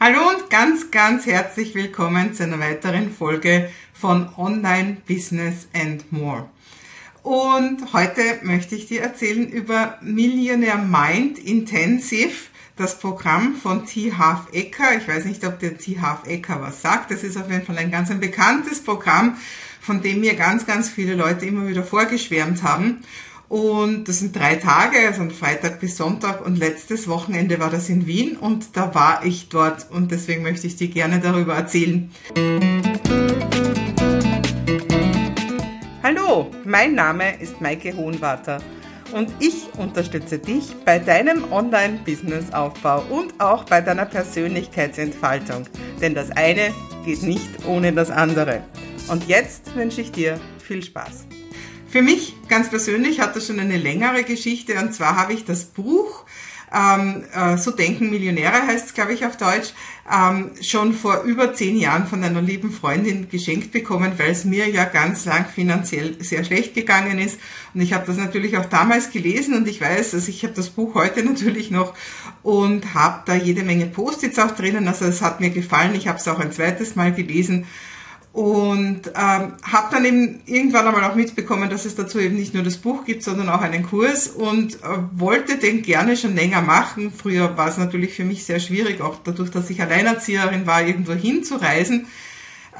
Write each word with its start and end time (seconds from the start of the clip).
Hallo 0.00 0.28
und 0.28 0.48
ganz, 0.48 0.92
ganz 0.92 1.26
herzlich 1.26 1.74
willkommen 1.74 2.32
zu 2.32 2.44
einer 2.44 2.60
weiteren 2.60 3.10
Folge 3.10 3.68
von 3.92 4.28
Online 4.36 4.98
Business 5.08 5.66
and 5.74 6.12
More. 6.12 6.48
Und 7.24 7.92
heute 7.92 8.22
möchte 8.42 8.76
ich 8.76 8.86
dir 8.86 9.02
erzählen 9.02 9.48
über 9.48 9.98
Millionaire 10.00 10.78
Mind 10.78 11.40
Intensive, 11.40 12.46
das 12.76 13.00
Programm 13.00 13.56
von 13.56 13.86
T. 13.86 14.12
Half 14.16 14.52
Ecker. 14.52 14.96
Ich 14.96 15.08
weiß 15.08 15.24
nicht, 15.24 15.44
ob 15.44 15.58
der 15.58 15.76
T. 15.78 15.98
Half 16.00 16.28
Ecker 16.28 16.60
was 16.60 16.80
sagt. 16.80 17.10
Das 17.10 17.24
ist 17.24 17.36
auf 17.36 17.50
jeden 17.50 17.66
Fall 17.66 17.78
ein 17.78 17.90
ganz 17.90 18.08
ein 18.12 18.20
bekanntes 18.20 18.84
Programm, 18.84 19.36
von 19.80 20.00
dem 20.00 20.20
mir 20.20 20.36
ganz, 20.36 20.64
ganz 20.64 20.88
viele 20.88 21.16
Leute 21.16 21.44
immer 21.44 21.66
wieder 21.66 21.82
vorgeschwärmt 21.82 22.62
haben. 22.62 23.02
Und 23.48 24.08
das 24.08 24.18
sind 24.18 24.36
drei 24.36 24.56
Tage, 24.56 24.98
also 25.06 25.20
von 25.20 25.30
Freitag 25.30 25.80
bis 25.80 25.96
Sonntag. 25.96 26.44
Und 26.44 26.58
letztes 26.58 27.08
Wochenende 27.08 27.58
war 27.58 27.70
das 27.70 27.88
in 27.88 28.06
Wien 28.06 28.36
und 28.36 28.76
da 28.76 28.94
war 28.94 29.24
ich 29.24 29.48
dort 29.48 29.90
und 29.90 30.10
deswegen 30.10 30.42
möchte 30.42 30.66
ich 30.66 30.76
dir 30.76 30.88
gerne 30.88 31.18
darüber 31.18 31.54
erzählen. 31.54 32.10
Hallo, 36.02 36.50
mein 36.64 36.94
Name 36.94 37.40
ist 37.40 37.60
Maike 37.60 37.96
Hohenwarter 37.96 38.60
und 39.12 39.30
ich 39.40 39.68
unterstütze 39.78 40.38
dich 40.38 40.74
bei 40.84 40.98
deinem 40.98 41.50
Online-Business-Aufbau 41.50 43.02
und 43.08 43.40
auch 43.40 43.64
bei 43.64 43.80
deiner 43.80 44.04
Persönlichkeitsentfaltung. 44.04 45.66
Denn 46.02 46.14
das 46.14 46.30
eine 46.30 46.74
geht 47.06 47.22
nicht 47.22 47.66
ohne 47.66 47.94
das 47.94 48.10
andere. 48.10 48.62
Und 49.08 49.26
jetzt 49.26 49.74
wünsche 49.74 50.02
ich 50.02 50.12
dir 50.12 50.38
viel 50.62 50.82
Spaß. 50.82 51.26
Für 51.88 52.02
mich 52.02 52.34
ganz 52.48 52.68
persönlich 52.68 53.20
hat 53.20 53.34
das 53.34 53.46
schon 53.46 53.60
eine 53.60 53.78
längere 53.78 54.22
Geschichte 54.22 54.74
und 54.78 54.92
zwar 54.94 55.16
habe 55.16 55.32
ich 55.32 55.44
das 55.44 55.64
Buch 55.64 56.24
ähm, 56.72 57.24
äh, 57.34 57.56
So 57.56 57.70
denken 57.70 58.10
Millionäre 58.10 58.66
heißt 58.66 58.88
es, 58.88 58.94
glaube 58.94 59.14
ich, 59.14 59.24
auf 59.24 59.36
Deutsch, 59.36 59.72
ähm, 60.12 60.50
schon 60.60 60.92
vor 60.92 61.22
über 61.22 61.54
zehn 61.54 61.78
Jahren 61.78 62.06
von 62.06 62.22
einer 62.22 62.42
lieben 62.42 62.70
Freundin 62.70 63.28
geschenkt 63.30 63.72
bekommen, 63.72 64.12
weil 64.18 64.32
es 64.32 64.44
mir 64.44 64.68
ja 64.68 64.84
ganz 64.84 65.24
lang 65.24 65.46
finanziell 65.46 66.22
sehr 66.22 66.44
schlecht 66.44 66.74
gegangen 66.74 67.18
ist. 67.18 67.38
Und 67.72 67.80
ich 67.80 67.92
habe 67.92 68.06
das 68.06 68.16
natürlich 68.16 68.58
auch 68.58 68.66
damals 68.66 69.10
gelesen 69.10 69.54
und 69.54 69.66
ich 69.66 69.80
weiß, 69.80 70.14
also 70.14 70.28
ich 70.28 70.42
habe 70.42 70.54
das 70.54 70.70
Buch 70.70 70.94
heute 70.94 71.22
natürlich 71.24 71.70
noch 71.70 71.94
und 72.42 72.94
habe 72.94 73.22
da 73.24 73.34
jede 73.34 73.62
Menge 73.62 73.86
Post-its 73.86 74.38
auch 74.38 74.50
drinnen. 74.50 74.88
Also 74.88 75.06
es 75.06 75.22
hat 75.22 75.40
mir 75.40 75.50
gefallen. 75.50 75.94
Ich 75.94 76.08
habe 76.08 76.18
es 76.18 76.28
auch 76.28 76.38
ein 76.38 76.52
zweites 76.52 76.96
Mal 76.96 77.12
gelesen 77.12 77.66
und 78.38 79.08
ähm, 79.16 79.54
habe 79.64 79.88
dann 79.90 80.04
eben 80.04 80.40
irgendwann 80.46 80.86
einmal 80.86 81.02
auch 81.10 81.16
mitbekommen, 81.16 81.68
dass 81.70 81.84
es 81.84 81.96
dazu 81.96 82.20
eben 82.20 82.36
nicht 82.36 82.54
nur 82.54 82.62
das 82.62 82.76
Buch 82.76 83.04
gibt, 83.04 83.24
sondern 83.24 83.48
auch 83.48 83.62
einen 83.62 83.82
Kurs 83.82 84.28
und 84.28 84.76
äh, 84.76 84.78
wollte 85.10 85.58
den 85.58 85.82
gerne 85.82 86.16
schon 86.16 86.36
länger 86.36 86.62
machen. 86.62 87.10
Früher 87.10 87.56
war 87.56 87.66
es 87.66 87.78
natürlich 87.78 88.14
für 88.14 88.22
mich 88.22 88.44
sehr 88.44 88.60
schwierig, 88.60 89.00
auch 89.00 89.16
dadurch, 89.24 89.50
dass 89.50 89.68
ich 89.70 89.82
Alleinerzieherin 89.82 90.68
war, 90.68 90.86
irgendwo 90.86 91.14
hinzureisen. 91.14 92.06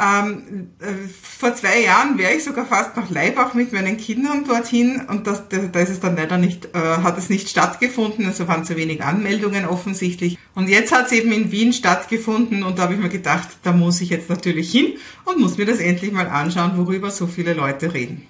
Ähm, 0.00 0.70
äh, 0.78 1.08
vor 1.10 1.54
zwei 1.56 1.80
Jahren 1.82 2.18
wäre 2.18 2.32
ich 2.32 2.44
sogar 2.44 2.66
fast 2.66 2.96
nach 2.96 3.10
Leibach 3.10 3.54
mit 3.54 3.72
meinen 3.72 3.96
Kindern 3.96 4.44
dorthin 4.44 5.02
und 5.08 5.26
das, 5.26 5.42
da 5.48 5.80
ist 5.80 5.90
es 5.90 5.98
dann 5.98 6.14
leider 6.14 6.38
nicht, 6.38 6.66
äh, 6.66 6.78
hat 6.78 7.18
es 7.18 7.28
nicht 7.28 7.48
stattgefunden, 7.48 8.24
also 8.26 8.46
waren 8.46 8.64
zu 8.64 8.76
wenig 8.76 9.02
Anmeldungen 9.02 9.66
offensichtlich. 9.66 10.38
Und 10.54 10.68
jetzt 10.68 10.92
hat 10.92 11.06
es 11.06 11.12
eben 11.12 11.32
in 11.32 11.50
Wien 11.50 11.72
stattgefunden 11.72 12.62
und 12.62 12.78
da 12.78 12.84
habe 12.84 12.94
ich 12.94 13.00
mir 13.00 13.08
gedacht, 13.08 13.48
da 13.64 13.72
muss 13.72 14.00
ich 14.00 14.10
jetzt 14.10 14.28
natürlich 14.28 14.70
hin 14.70 14.94
und 15.24 15.40
muss 15.40 15.58
mir 15.58 15.66
das 15.66 15.80
endlich 15.80 16.12
mal 16.12 16.28
anschauen, 16.28 16.76
worüber 16.76 17.10
so 17.10 17.26
viele 17.26 17.54
Leute 17.54 17.92
reden. 17.92 18.28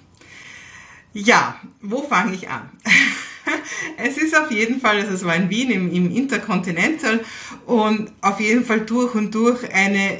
Ja, 1.13 1.55
wo 1.81 2.01
fange 2.01 2.33
ich 2.33 2.49
an? 2.49 2.69
es 3.97 4.17
ist 4.17 4.37
auf 4.37 4.51
jeden 4.51 4.79
Fall, 4.79 4.97
also 4.99 5.13
es 5.13 5.25
war 5.25 5.35
in 5.35 5.49
Wien 5.49 5.71
im, 5.71 5.91
im 5.91 6.15
Intercontinental 6.15 7.19
und 7.65 8.11
auf 8.21 8.39
jeden 8.39 8.65
Fall 8.65 8.81
durch 8.81 9.15
und 9.15 9.33
durch 9.35 9.73
eine, 9.73 10.19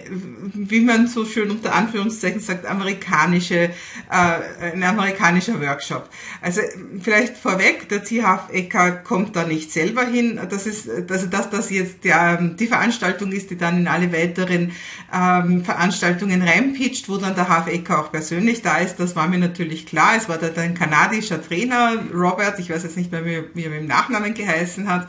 wie 0.54 0.82
man 0.82 1.08
so 1.08 1.26
schön 1.26 1.50
unter 1.52 1.74
Anführungszeichen 1.74 2.40
sagt, 2.40 2.66
amerikanische, 2.66 3.72
äh, 4.12 4.72
ein 4.74 4.84
amerikanischer 4.84 5.60
Workshop. 5.62 6.10
Also 6.42 6.62
vielleicht 7.02 7.38
vorweg, 7.38 7.90
der 7.90 8.04
THF 8.04 8.50
Ecker 8.52 8.92
kommt 8.92 9.36
da 9.36 9.46
nicht 9.46 9.72
selber 9.72 10.06
hin. 10.06 10.40
Das 10.50 10.66
ist, 10.66 10.90
also 11.10 11.28
dass 11.28 11.50
das 11.50 11.70
jetzt 11.70 12.04
der, 12.04 12.38
die 12.38 12.68
Veranstaltung 12.68 13.32
ist, 13.32 13.50
die 13.50 13.58
dann 13.58 13.80
in 13.80 13.88
alle 13.88 14.12
weiteren 14.14 14.72
ähm, 15.14 15.64
Veranstaltungen 15.64 16.42
reinpitcht, 16.42 17.10
wo 17.10 17.18
dann 17.18 17.36
der 17.36 17.48
HF 17.48 17.68
Ecker 17.68 18.00
auch 18.00 18.12
persönlich 18.12 18.62
da 18.62 18.78
ist, 18.78 19.00
das 19.00 19.16
war 19.16 19.28
mir 19.28 19.40
natürlich 19.40 19.86
klar. 19.86 20.14
Es 20.18 20.30
war 20.30 20.38
da 20.38 20.50
ein 20.62 20.74
kanadischer 20.74 21.42
Trainer, 21.42 21.94
Robert, 22.14 22.60
ich 22.60 22.70
weiß 22.70 22.84
jetzt 22.84 22.98
nicht 22.98 23.12
mehr, 23.12 23.19
wie, 23.26 23.44
wie 23.54 23.64
er 23.64 23.70
mit 23.70 23.80
dem 23.80 23.88
Nachnamen 23.88 24.34
geheißen 24.34 24.90
hat. 24.90 25.08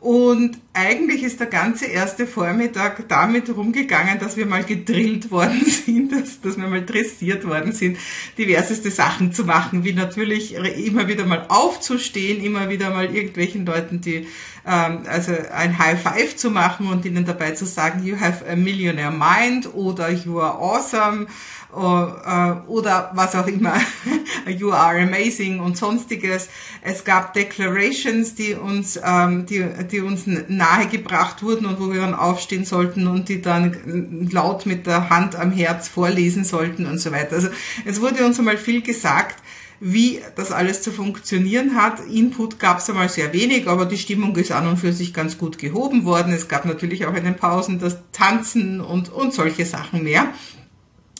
Und 0.00 0.58
eigentlich 0.72 1.22
ist 1.22 1.40
der 1.40 1.48
ganze 1.48 1.84
erste 1.84 2.26
Vormittag 2.26 3.06
damit 3.08 3.54
rumgegangen, 3.54 4.18
dass 4.18 4.38
wir 4.38 4.46
mal 4.46 4.64
gedrillt 4.64 5.30
worden 5.30 5.62
sind, 5.66 6.12
dass, 6.12 6.40
dass 6.40 6.56
wir 6.56 6.68
mal 6.68 6.84
dressiert 6.84 7.46
worden 7.46 7.72
sind, 7.72 7.98
diverseste 8.38 8.90
Sachen 8.90 9.34
zu 9.34 9.44
machen, 9.44 9.84
wie 9.84 9.92
natürlich 9.92 10.54
immer 10.54 11.06
wieder 11.06 11.26
mal 11.26 11.44
aufzustehen, 11.48 12.42
immer 12.42 12.70
wieder 12.70 12.90
mal 12.90 13.14
irgendwelchen 13.14 13.66
Leuten, 13.66 14.00
die 14.00 14.26
ähm, 14.66 15.00
also 15.08 15.32
ein 15.54 15.78
High 15.78 16.00
Five 16.00 16.36
zu 16.36 16.50
machen 16.50 16.88
und 16.88 17.04
ihnen 17.04 17.24
dabei 17.24 17.52
zu 17.52 17.66
sagen, 17.66 18.04
you 18.04 18.18
have 18.18 18.44
a 18.50 18.56
millionaire 18.56 19.10
mind 19.10 19.74
oder 19.74 20.10
you 20.10 20.40
are 20.40 20.58
awesome 20.58 21.26
äh, 21.72 22.68
oder 22.68 23.10
was 23.14 23.34
auch 23.36 23.46
immer, 23.46 23.74
you 24.46 24.72
are 24.72 25.00
amazing 25.00 25.60
und 25.60 25.76
sonstiges. 25.76 26.48
Es 26.82 27.04
gab 27.04 27.32
Declarations, 27.34 28.34
die 28.34 28.54
uns, 28.54 28.98
ähm, 29.04 29.46
die, 29.46 29.64
die 29.90 30.00
uns 30.00 30.24
nahegebracht 30.26 31.42
wurden 31.42 31.66
und 31.66 31.80
wo 31.80 31.92
wir 31.92 32.00
dann 32.00 32.14
aufstehen 32.14 32.64
sollten 32.64 33.06
und 33.06 33.28
die 33.28 33.40
dann 33.40 34.28
laut 34.30 34.66
mit 34.66 34.86
der 34.86 35.10
Hand 35.10 35.36
am 35.36 35.52
Herz 35.52 35.88
vorlesen 35.88 36.44
sollten 36.44 36.86
und 36.86 36.98
so 36.98 37.12
weiter. 37.12 37.36
Also 37.36 37.48
es 37.84 38.00
wurde 38.00 38.24
uns 38.26 38.38
einmal 38.38 38.56
viel 38.56 38.82
gesagt 38.82 39.36
wie 39.80 40.20
das 40.36 40.52
alles 40.52 40.82
zu 40.82 40.92
funktionieren 40.92 41.74
hat. 41.74 42.00
Input 42.06 42.58
gab 42.58 42.78
es 42.78 42.90
einmal 42.90 43.08
sehr 43.08 43.32
wenig, 43.32 43.66
aber 43.66 43.86
die 43.86 43.96
Stimmung 43.96 44.36
ist 44.36 44.52
an 44.52 44.68
und 44.68 44.76
für 44.76 44.92
sich 44.92 45.14
ganz 45.14 45.38
gut 45.38 45.56
gehoben 45.56 46.04
worden. 46.04 46.32
Es 46.32 46.48
gab 46.48 46.66
natürlich 46.66 47.06
auch 47.06 47.14
in 47.14 47.24
den 47.24 47.36
Pausen 47.36 47.78
das 47.78 47.98
Tanzen 48.12 48.80
und, 48.80 49.10
und 49.10 49.32
solche 49.32 49.64
Sachen 49.64 50.04
mehr. 50.04 50.28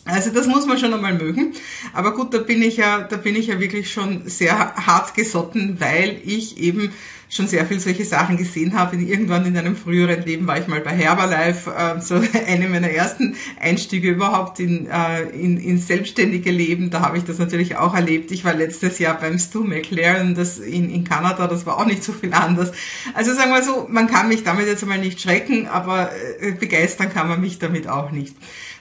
Also 0.05 0.31
das 0.31 0.47
muss 0.47 0.67
man 0.67 0.79
schon 0.79 0.93
einmal 0.93 1.15
mögen. 1.15 1.55
Aber 1.93 2.15
gut, 2.15 2.35
da 2.35 2.39
bin 2.39 2.63
ich 2.63 2.77
ja, 2.77 3.03
da 3.03 3.17
bin 3.17 3.35
ich 3.35 3.47
ja 3.47 3.61
wirklich 3.61 3.93
schon 3.93 4.29
sehr 4.29 4.75
hart 4.75 5.15
gesotten, 5.15 5.77
weil 5.81 6.21
ich 6.25 6.59
eben 6.59 6.93
schon 7.31 7.47
sehr 7.47 7.65
viel 7.65 7.79
solche 7.79 8.05
Sachen 8.05 8.37
gesehen 8.37 8.77
habe. 8.77 8.97
Irgendwann 8.97 9.47
in 9.47 9.57
einem 9.57 9.77
früheren 9.77 10.23
Leben 10.25 10.49
war 10.49 10.59
ich 10.59 10.67
mal 10.67 10.81
bei 10.81 10.91
Herbalife, 10.91 11.71
äh, 11.71 12.01
so 12.01 12.17
eine 12.47 12.69
meiner 12.69 12.91
ersten 12.91 13.37
Einstiege 13.59 14.11
überhaupt 14.11 14.59
in, 14.59 14.89
äh, 14.89 15.23
in, 15.31 15.57
in 15.57 15.79
selbstständige 15.79 16.51
Leben. 16.51 16.91
Da 16.91 17.01
habe 17.03 17.19
ich 17.19 17.25
das 17.25 17.39
natürlich 17.39 17.77
auch 17.77 17.95
erlebt. 17.95 18.33
Ich 18.33 18.45
war 18.45 18.55
letztes 18.55 18.99
Jahr 18.99 19.19
beim 19.19 19.39
Stu 19.39 19.63
McLaren 19.63 20.35
das 20.35 20.59
in, 20.59 20.91
in 20.91 21.05
Kanada, 21.05 21.47
das 21.47 21.65
war 21.67 21.79
auch 21.79 21.87
nicht 21.87 22.03
so 22.03 22.13
viel 22.13 22.35
anders. 22.35 22.73
Also 23.15 23.33
sagen 23.33 23.53
wir 23.53 23.63
so, 23.63 23.87
man 23.89 24.09
kann 24.09 24.29
mich 24.29 24.43
damit 24.43 24.67
jetzt 24.67 24.83
einmal 24.83 24.99
nicht 24.99 25.21
schrecken, 25.21 25.69
aber 25.69 26.11
äh, 26.41 26.51
begeistern 26.51 27.13
kann 27.13 27.29
man 27.29 27.41
mich 27.41 27.61
damit 27.61 27.87
auch 27.87 28.11
nicht. 28.11 28.35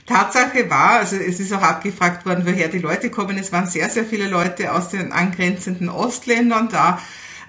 Tatsache 0.08 0.72
war, 0.72 1.00
also 1.00 1.18
es 1.18 1.40
ist 1.40 1.54
auch 1.54 1.62
abgefragt 1.62 2.26
worden, 2.26 2.44
woher 2.48 2.68
die 2.68 2.80
Leute 2.80 3.12
kommen. 3.12 3.38
Es 3.38 3.52
waren 3.52 3.68
sehr, 3.68 3.90
sehr 3.90 4.06
viele 4.06 4.28
Leute 4.28 4.74
aus 4.74 4.90
den 4.90 5.12
angrenzenden 5.12 5.88
Ostländern 5.88 6.68
da. 6.72 7.00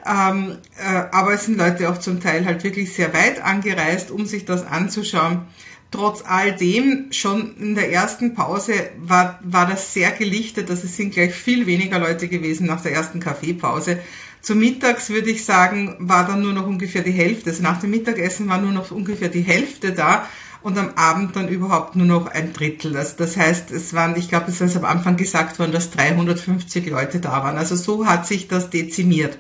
Ähm, 0.07 0.59
äh, 0.79 1.03
aber 1.13 1.35
es 1.35 1.45
sind 1.45 1.59
Leute 1.59 1.91
auch 1.91 1.99
zum 1.99 2.21
Teil 2.21 2.47
halt 2.47 2.65
wirklich 2.65 2.95
sehr 2.95 3.13
weit 3.13 3.43
angereist, 3.43 4.11
um 4.11 4.27
sich 4.27 4.45
das 4.45 4.67
anzuschauen. 4.67 5.43
Trotz 5.91 6.23
all 6.25 6.55
dem, 6.55 7.09
schon 7.11 7.57
in 7.57 7.75
der 7.75 7.93
ersten 7.93 8.35
Pause 8.35 8.75
war, 8.99 9.41
war 9.43 9.67
das 9.67 9.93
sehr 9.93 10.13
gelichtet, 10.13 10.71
dass 10.71 10.85
es 10.85 10.97
sind 10.97 11.13
gleich 11.13 11.35
viel 11.35 11.67
weniger 11.67 11.99
Leute 11.99 12.29
gewesen 12.29 12.67
nach 12.67 12.81
der 12.81 12.93
ersten 12.93 13.19
Kaffeepause. 13.19 13.99
Zu 14.41 14.55
Mittags 14.55 15.11
würde 15.11 15.31
ich 15.31 15.45
sagen, 15.45 15.97
war 15.99 16.27
dann 16.27 16.43
nur 16.43 16.53
noch 16.53 16.67
ungefähr 16.67 17.03
die 17.03 17.11
Hälfte. 17.11 17.51
Also 17.51 17.63
nach 17.63 17.81
dem 17.81 17.91
Mittagessen 17.91 18.49
war 18.49 18.59
nur 18.59 18.73
noch 18.73 18.91
ungefähr 18.91 19.29
die 19.29 19.43
Hälfte 19.43 19.93
da 19.93 20.27
und 20.63 20.79
am 20.79 20.91
Abend 20.95 21.37
dann 21.37 21.49
überhaupt 21.49 21.97
nur 21.97 22.07
noch 22.07 22.27
ein 22.27 22.53
Drittel. 22.53 22.97
Also 22.97 23.15
das 23.17 23.37
heißt, 23.37 23.71
es 23.71 23.93
waren, 23.93 24.17
ich 24.17 24.29
glaube, 24.29 24.51
es 24.51 24.61
ist 24.61 24.77
am 24.77 24.85
Anfang 24.85 25.17
gesagt 25.17 25.59
worden, 25.59 25.73
dass 25.73 25.91
350 25.91 26.89
Leute 26.89 27.19
da 27.19 27.43
waren. 27.43 27.59
Also 27.59 27.77
so 27.77 28.07
hat 28.07 28.27
sich 28.27 28.49
das 28.49 28.71
dezimiert. 28.71 29.39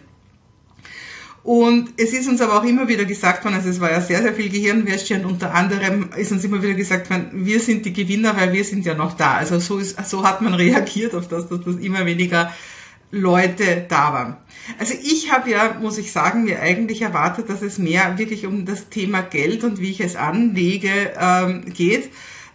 Und 1.42 1.94
es 1.96 2.12
ist 2.12 2.28
uns 2.28 2.40
aber 2.40 2.58
auch 2.58 2.64
immer 2.64 2.86
wieder 2.86 3.06
gesagt 3.06 3.44
worden, 3.44 3.54
also 3.54 3.70
es 3.70 3.80
war 3.80 3.90
ja 3.90 4.00
sehr, 4.00 4.20
sehr 4.20 4.34
viel 4.34 4.50
Gehirnwäsche 4.50 5.14
und 5.14 5.24
unter 5.24 5.54
anderem 5.54 6.10
ist 6.16 6.32
uns 6.32 6.44
immer 6.44 6.62
wieder 6.62 6.74
gesagt 6.74 7.08
worden, 7.08 7.30
wir 7.32 7.60
sind 7.60 7.86
die 7.86 7.94
Gewinner, 7.94 8.36
weil 8.36 8.52
wir 8.52 8.64
sind 8.64 8.84
ja 8.84 8.94
noch 8.94 9.14
da. 9.14 9.34
Also 9.34 9.58
so, 9.58 9.78
ist, 9.78 9.96
so 10.08 10.22
hat 10.22 10.42
man 10.42 10.54
reagiert 10.54 11.14
auf 11.14 11.28
das, 11.28 11.48
dass 11.48 11.62
das 11.62 11.76
immer 11.76 12.04
weniger 12.04 12.52
Leute 13.10 13.86
da 13.88 14.12
waren. 14.12 14.36
Also 14.78 14.94
ich 15.02 15.32
habe 15.32 15.50
ja, 15.50 15.78
muss 15.80 15.98
ich 15.98 16.12
sagen, 16.12 16.44
mir 16.44 16.60
eigentlich 16.60 17.02
erwartet, 17.02 17.48
dass 17.48 17.62
es 17.62 17.78
mehr 17.78 18.18
wirklich 18.18 18.46
um 18.46 18.66
das 18.66 18.88
Thema 18.88 19.22
Geld 19.22 19.64
und 19.64 19.80
wie 19.80 19.90
ich 19.90 20.00
es 20.00 20.16
anlege 20.16 21.12
ähm, 21.18 21.64
geht. 21.72 22.10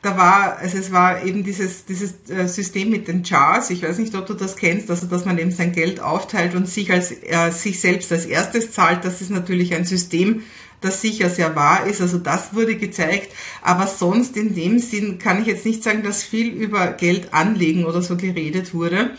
Da 0.05 0.15
war, 0.17 0.59
also 0.59 0.77
es 0.77 0.91
war 0.91 1.23
eben 1.23 1.43
dieses, 1.43 1.85
dieses 1.85 2.13
äh, 2.29 2.47
System 2.47 2.91
mit 2.91 3.07
den 3.07 3.23
Charts. 3.23 3.71
Ich 3.71 3.81
weiß 3.81 3.97
nicht, 3.97 4.13
ob 4.13 4.27
du 4.27 4.35
das 4.35 4.55
kennst, 4.55 4.91
also 4.91 5.07
dass 5.07 5.25
man 5.25 5.39
eben 5.39 5.49
sein 5.49 5.71
Geld 5.71 5.99
aufteilt 5.99 6.53
und 6.53 6.69
sich 6.69 6.91
als 6.91 7.11
äh, 7.11 7.49
sich 7.49 7.79
selbst 7.81 8.11
als 8.11 8.27
erstes 8.27 8.71
zahlt. 8.71 9.03
Das 9.03 9.21
ist 9.21 9.31
natürlich 9.31 9.73
ein 9.73 9.83
System, 9.83 10.43
das 10.79 11.01
sicher 11.01 11.31
sehr 11.31 11.55
wahr 11.55 11.87
ist. 11.87 12.01
Also 12.01 12.19
das 12.19 12.53
wurde 12.53 12.75
gezeigt. 12.75 13.33
Aber 13.63 13.87
sonst 13.87 14.37
in 14.37 14.53
dem 14.53 14.77
Sinn 14.77 15.17
kann 15.17 15.41
ich 15.41 15.47
jetzt 15.47 15.65
nicht 15.65 15.81
sagen, 15.81 16.03
dass 16.03 16.21
viel 16.21 16.53
über 16.53 16.91
Geld 16.91 17.33
anlegen 17.33 17.85
oder 17.85 18.03
so 18.03 18.15
geredet 18.15 18.75
wurde, 18.75 19.09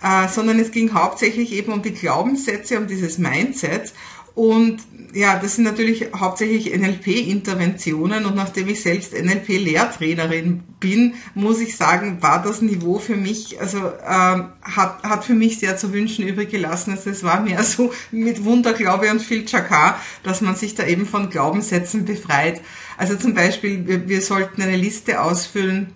äh, 0.00 0.28
sondern 0.28 0.60
es 0.60 0.70
ging 0.70 0.94
hauptsächlich 0.94 1.50
eben 1.50 1.72
um 1.72 1.82
die 1.82 1.94
Glaubenssätze, 1.94 2.78
um 2.78 2.86
dieses 2.86 3.18
Mindset. 3.18 3.92
Und 4.34 4.80
ja, 5.12 5.38
das 5.38 5.56
sind 5.56 5.64
natürlich 5.64 6.06
hauptsächlich 6.16 6.72
NLP-Interventionen 6.76 8.26
und 8.26 8.36
nachdem 8.36 8.68
ich 8.68 8.82
selbst 8.82 9.12
NLP-Lehrtrainerin 9.12 10.62
bin, 10.78 11.14
muss 11.34 11.60
ich 11.60 11.76
sagen, 11.76 12.22
war 12.22 12.42
das 12.42 12.62
Niveau 12.62 12.98
für 12.98 13.16
mich, 13.16 13.60
also 13.60 13.78
ähm, 13.78 14.50
hat, 14.62 15.02
hat 15.02 15.24
für 15.24 15.34
mich 15.34 15.58
sehr 15.58 15.76
zu 15.76 15.92
wünschen 15.92 16.26
übrig 16.26 16.50
gelassen. 16.50 16.92
Also 16.92 17.10
es 17.10 17.24
war 17.24 17.40
mehr 17.40 17.64
so 17.64 17.92
mit 18.12 18.44
Wunderglaube 18.44 19.10
und 19.10 19.20
viel 19.20 19.44
Chaka, 19.44 19.98
dass 20.22 20.40
man 20.40 20.54
sich 20.54 20.74
da 20.74 20.86
eben 20.86 21.06
von 21.06 21.28
Glaubenssätzen 21.28 22.04
befreit. 22.04 22.60
Also 22.96 23.16
zum 23.16 23.34
Beispiel, 23.34 23.86
wir, 23.86 24.08
wir 24.08 24.22
sollten 24.22 24.62
eine 24.62 24.76
Liste 24.76 25.20
ausfüllen 25.22 25.92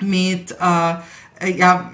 mit 0.00 0.52
äh, 0.52 0.94
ja, 1.46 1.92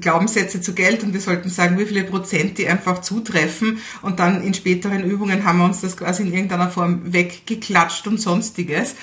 Glaubenssätze 0.00 0.60
zu 0.60 0.74
Geld 0.74 1.02
und 1.02 1.12
wir 1.12 1.20
sollten 1.20 1.48
sagen, 1.48 1.78
wie 1.78 1.86
viele 1.86 2.04
Prozent 2.04 2.58
die 2.58 2.68
einfach 2.68 3.00
zutreffen 3.00 3.78
und 4.02 4.18
dann 4.18 4.42
in 4.42 4.54
späteren 4.54 5.04
Übungen 5.04 5.44
haben 5.44 5.58
wir 5.58 5.64
uns 5.64 5.80
das 5.80 5.96
quasi 5.96 6.22
in 6.22 6.32
irgendeiner 6.32 6.68
Form 6.68 7.12
weggeklatscht 7.12 8.06
und 8.06 8.20
sonstiges. 8.20 8.94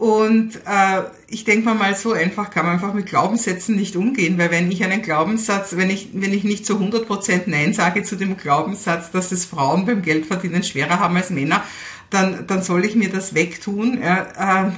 Und 0.00 0.56
äh, 0.64 1.02
ich 1.28 1.44
denke 1.44 1.74
mal, 1.74 1.94
so 1.94 2.12
einfach 2.12 2.48
kann 2.48 2.64
man 2.64 2.76
einfach 2.76 2.94
mit 2.94 3.04
Glaubenssätzen 3.04 3.76
nicht 3.76 3.96
umgehen, 3.96 4.38
weil 4.38 4.50
wenn 4.50 4.72
ich 4.72 4.82
einen 4.82 5.02
Glaubenssatz, 5.02 5.76
wenn 5.76 5.90
ich, 5.90 6.08
wenn 6.14 6.32
ich 6.32 6.42
nicht 6.42 6.64
zu 6.64 6.74
100 6.74 7.06
Prozent 7.06 7.48
Nein 7.48 7.74
sage 7.74 8.02
zu 8.02 8.16
dem 8.16 8.38
Glaubenssatz, 8.38 9.10
dass 9.10 9.30
es 9.30 9.44
Frauen 9.44 9.84
beim 9.84 10.00
Geldverdienen 10.00 10.62
schwerer 10.62 11.00
haben 11.00 11.16
als 11.16 11.28
Männer, 11.28 11.62
dann, 12.08 12.46
dann 12.46 12.62
soll 12.62 12.86
ich 12.86 12.96
mir 12.96 13.10
das 13.10 13.34
wegtun. 13.34 14.00
Ja, 14.02 14.68
äh, 14.68 14.70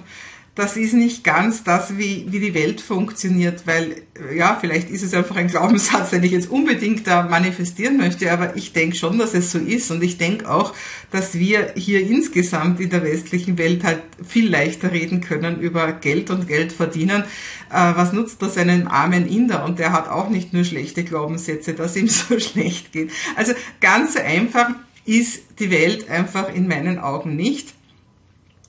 das 0.55 0.77
ist 0.77 0.93
nicht 0.93 1.25
ganz 1.25 1.65
das, 1.65 1.97
wie, 1.97 2.27
wie 2.29 2.39
die 2.39 2.53
Welt 2.53 2.83
funktioniert, 2.83 3.67
weil 3.67 4.03
ja, 4.37 4.59
vielleicht 4.61 4.91
ist 4.91 5.03
es 5.03 5.15
einfach 5.15 5.37
ein 5.37 5.49
Glaubenssatz, 5.49 6.11
den 6.11 6.23
ich 6.25 6.33
jetzt 6.33 6.51
unbedingt 6.51 7.07
da 7.07 7.23
manifestieren 7.23 7.97
möchte, 7.97 8.31
aber 8.31 8.55
ich 8.55 8.75
denke 8.75 8.95
schon, 8.95 9.19
dass 9.19 9.33
es 9.33 9.51
so 9.51 9.59
ist 9.59 9.91
und 9.91 10.03
ich 10.03 10.19
denke 10.19 10.51
auch, 10.51 10.75
dass 11.11 11.39
wir 11.39 11.73
hier 11.75 12.01
insgesamt 12.07 12.81
in 12.81 12.91
der 12.91 13.03
westlichen 13.03 13.57
Welt 13.57 13.83
halt 13.83 14.03
viel 14.27 14.51
leichter 14.51 14.93
reden 14.93 15.23
können 15.23 15.59
über 15.59 15.91
Geld 15.93 16.29
und 16.29 16.47
Geld 16.47 16.73
verdienen. 16.73 17.25
Äh, 17.71 17.93
was 17.95 18.13
nutzt 18.13 18.43
das 18.43 18.59
einem 18.59 18.89
armen 18.89 19.27
Inder 19.27 19.65
und 19.65 19.79
der 19.79 19.93
hat 19.93 20.11
auch 20.11 20.29
nicht 20.29 20.53
nur 20.53 20.65
schlechte 20.65 21.03
Glaubenssätze, 21.03 21.73
dass 21.73 21.97
ihm 21.97 22.09
so 22.09 22.39
schlecht 22.39 22.93
geht. 22.93 23.11
Also 23.37 23.53
ganz 23.81 24.17
einfach 24.17 24.69
ist 25.07 25.45
die 25.59 25.71
Welt 25.71 26.11
einfach 26.11 26.55
in 26.55 26.69
meinen 26.69 26.99
Augen 26.99 27.37
nicht. 27.37 27.73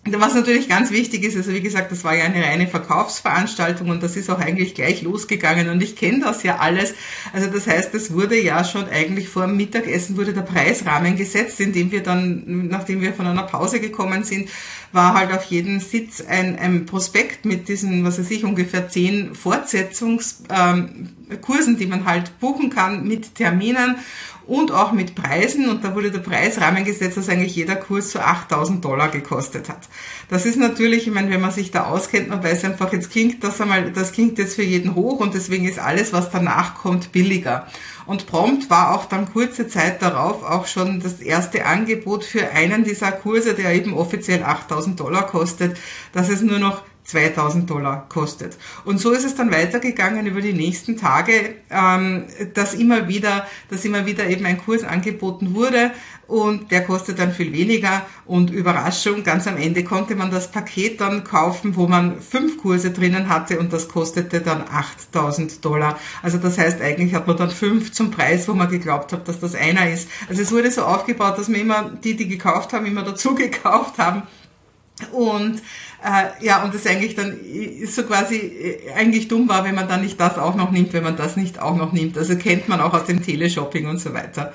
Was 0.05 0.35
natürlich 0.35 0.67
ganz 0.67 0.91
wichtig 0.91 1.23
ist, 1.23 1.37
also 1.37 1.53
wie 1.53 1.61
gesagt, 1.61 1.89
das 1.89 2.03
war 2.03 2.13
ja 2.13 2.25
eine 2.25 2.43
reine 2.43 2.67
Verkaufsveranstaltung 2.67 3.87
und 3.87 4.03
das 4.03 4.17
ist 4.17 4.29
auch 4.29 4.39
eigentlich 4.39 4.75
gleich 4.75 5.01
losgegangen 5.01 5.69
und 5.69 5.81
ich 5.81 5.95
kenne 5.95 6.19
das 6.19 6.43
ja 6.43 6.57
alles. 6.57 6.93
Also 7.31 7.47
das 7.49 7.67
heißt, 7.67 7.95
es 7.95 8.11
wurde 8.11 8.37
ja 8.37 8.65
schon 8.65 8.89
eigentlich 8.89 9.29
vor 9.29 9.47
dem 9.47 9.55
Mittagessen 9.55 10.17
wurde 10.17 10.33
der 10.33 10.41
Preisrahmen 10.41 11.15
gesetzt, 11.15 11.61
indem 11.61 11.93
wir 11.93 12.03
dann, 12.03 12.67
nachdem 12.67 12.99
wir 12.99 13.13
von 13.13 13.27
einer 13.27 13.43
Pause 13.43 13.79
gekommen 13.79 14.25
sind, 14.25 14.49
war 14.91 15.13
halt 15.13 15.31
auf 15.31 15.45
jedem 15.45 15.79
Sitz 15.79 16.19
ein, 16.19 16.59
ein 16.59 16.85
Prospekt 16.85 17.45
mit 17.45 17.69
diesen, 17.69 18.03
was 18.03 18.19
weiß 18.19 18.29
ich, 18.29 18.43
ungefähr 18.43 18.89
zehn 18.89 19.33
Fortsetzungskursen, 19.33 21.07
ähm, 21.29 21.77
die 21.79 21.87
man 21.87 22.03
halt 22.05 22.39
buchen 22.41 22.69
kann 22.69 23.07
mit 23.07 23.35
Terminen 23.35 23.95
und 24.45 24.71
auch 24.71 24.91
mit 24.91 25.15
Preisen. 25.15 25.69
Und 25.69 25.83
da 25.83 25.95
wurde 25.95 26.11
der 26.11 26.19
Preisrahmen 26.19 26.83
gesetzt, 26.83 27.17
dass 27.17 27.29
eigentlich 27.29 27.55
jeder 27.55 27.75
Kurs 27.75 28.11
so 28.11 28.19
8000 28.19 28.83
Dollar 28.83 29.09
gekostet 29.09 29.69
hat. 29.69 29.89
Das 30.29 30.45
ist 30.45 30.57
natürlich, 30.57 31.07
ich 31.07 31.13
meine, 31.13 31.29
wenn 31.31 31.41
man 31.41 31.51
sich 31.51 31.71
da 31.71 31.85
auskennt, 31.85 32.29
man 32.29 32.43
weiß 32.43 32.65
einfach, 32.65 32.91
jetzt 32.93 33.11
klingt 33.11 33.43
das 33.43 33.61
einmal, 33.61 33.91
das 33.91 34.11
klingt 34.11 34.37
jetzt 34.37 34.55
für 34.55 34.63
jeden 34.63 34.95
hoch 34.95 35.19
und 35.19 35.33
deswegen 35.33 35.67
ist 35.67 35.79
alles, 35.79 36.13
was 36.13 36.31
danach 36.31 36.75
kommt, 36.75 37.11
billiger. 37.11 37.67
Und 38.05 38.27
prompt 38.27 38.69
war 38.69 38.93
auch 38.93 39.05
dann 39.05 39.31
kurze 39.31 39.67
Zeit 39.67 40.01
darauf 40.01 40.43
auch 40.43 40.67
schon 40.67 40.99
das 40.99 41.21
erste 41.21 41.65
Angebot 41.65 42.25
für 42.25 42.49
einen 42.49 42.83
dieser 42.83 43.13
Kurse, 43.13 43.53
der 43.53 43.73
eben 43.73 43.93
offiziell 43.93 44.43
8000 44.43 44.99
Dollar 44.99 45.27
kostet, 45.27 45.77
dass 46.11 46.29
es 46.29 46.41
nur 46.41 46.59
noch 46.59 46.83
2000 47.03 47.69
Dollar 47.69 48.07
kostet. 48.09 48.57
Und 48.85 48.99
so 48.99 49.11
ist 49.11 49.25
es 49.25 49.35
dann 49.35 49.51
weitergegangen 49.51 50.25
über 50.25 50.41
die 50.41 50.53
nächsten 50.53 50.97
Tage, 50.97 51.55
ähm, 51.69 52.25
dass 52.53 52.73
immer 52.73 53.07
wieder, 53.07 53.45
dass 53.69 53.85
immer 53.85 54.05
wieder 54.05 54.27
eben 54.27 54.45
ein 54.45 54.57
Kurs 54.57 54.83
angeboten 54.83 55.53
wurde 55.53 55.91
und 56.27 56.71
der 56.71 56.83
kostet 56.83 57.19
dann 57.19 57.33
viel 57.33 57.51
weniger 57.51 58.05
und 58.25 58.49
Überraschung, 58.49 59.23
ganz 59.23 59.45
am 59.47 59.57
Ende 59.57 59.83
konnte 59.83 60.15
man 60.15 60.31
das 60.31 60.49
Paket 60.49 61.01
dann 61.01 61.23
kaufen, 61.23 61.75
wo 61.75 61.87
man 61.87 62.21
fünf 62.21 62.57
Kurse 62.57 62.91
drinnen 62.91 63.27
hatte 63.29 63.59
und 63.59 63.73
das 63.73 63.89
kostete 63.89 64.39
dann 64.39 64.61
8000 64.61 65.63
Dollar. 65.63 65.99
Also 66.21 66.37
das 66.37 66.57
heißt, 66.57 66.81
eigentlich 66.81 67.13
hat 67.13 67.27
man 67.27 67.35
dann 67.37 67.51
fünf 67.51 67.91
zum 67.91 68.11
Preis, 68.11 68.47
wo 68.47 68.53
man 68.53 68.69
geglaubt 68.69 69.11
hat, 69.11 69.27
dass 69.27 69.39
das 69.39 69.55
einer 69.55 69.89
ist. 69.89 70.09
Also 70.29 70.41
es 70.41 70.51
wurde 70.51 70.71
so 70.71 70.83
aufgebaut, 70.83 71.37
dass 71.37 71.49
man 71.49 71.59
immer 71.59 71.91
die, 72.03 72.15
die 72.15 72.27
gekauft 72.29 72.71
haben, 72.71 72.85
immer 72.85 73.03
dazu 73.03 73.35
gekauft 73.35 73.97
haben 73.97 74.23
und 75.11 75.61
äh, 76.03 76.45
ja, 76.45 76.63
und 76.63 76.73
das 76.73 76.85
eigentlich 76.85 77.15
dann 77.15 77.39
so 77.85 78.03
quasi 78.03 78.35
äh, 78.35 78.93
eigentlich 78.93 79.27
dumm 79.29 79.47
war, 79.47 79.63
wenn 79.63 79.75
man 79.75 79.87
dann 79.87 80.01
nicht 80.01 80.19
das 80.19 80.37
auch 80.37 80.55
noch 80.55 80.71
nimmt, 80.71 80.91
wenn 80.93 81.03
man 81.03 81.15
das 81.15 81.37
nicht 81.37 81.59
auch 81.59 81.75
noch 81.75 81.93
nimmt. 81.93 82.17
Also 82.17 82.35
kennt 82.35 82.67
man 82.67 82.81
auch 82.81 82.93
aus 82.93 83.05
dem 83.05 83.23
Teleshopping 83.23 83.87
und 83.87 83.99
so 83.99 84.13
weiter. 84.13 84.51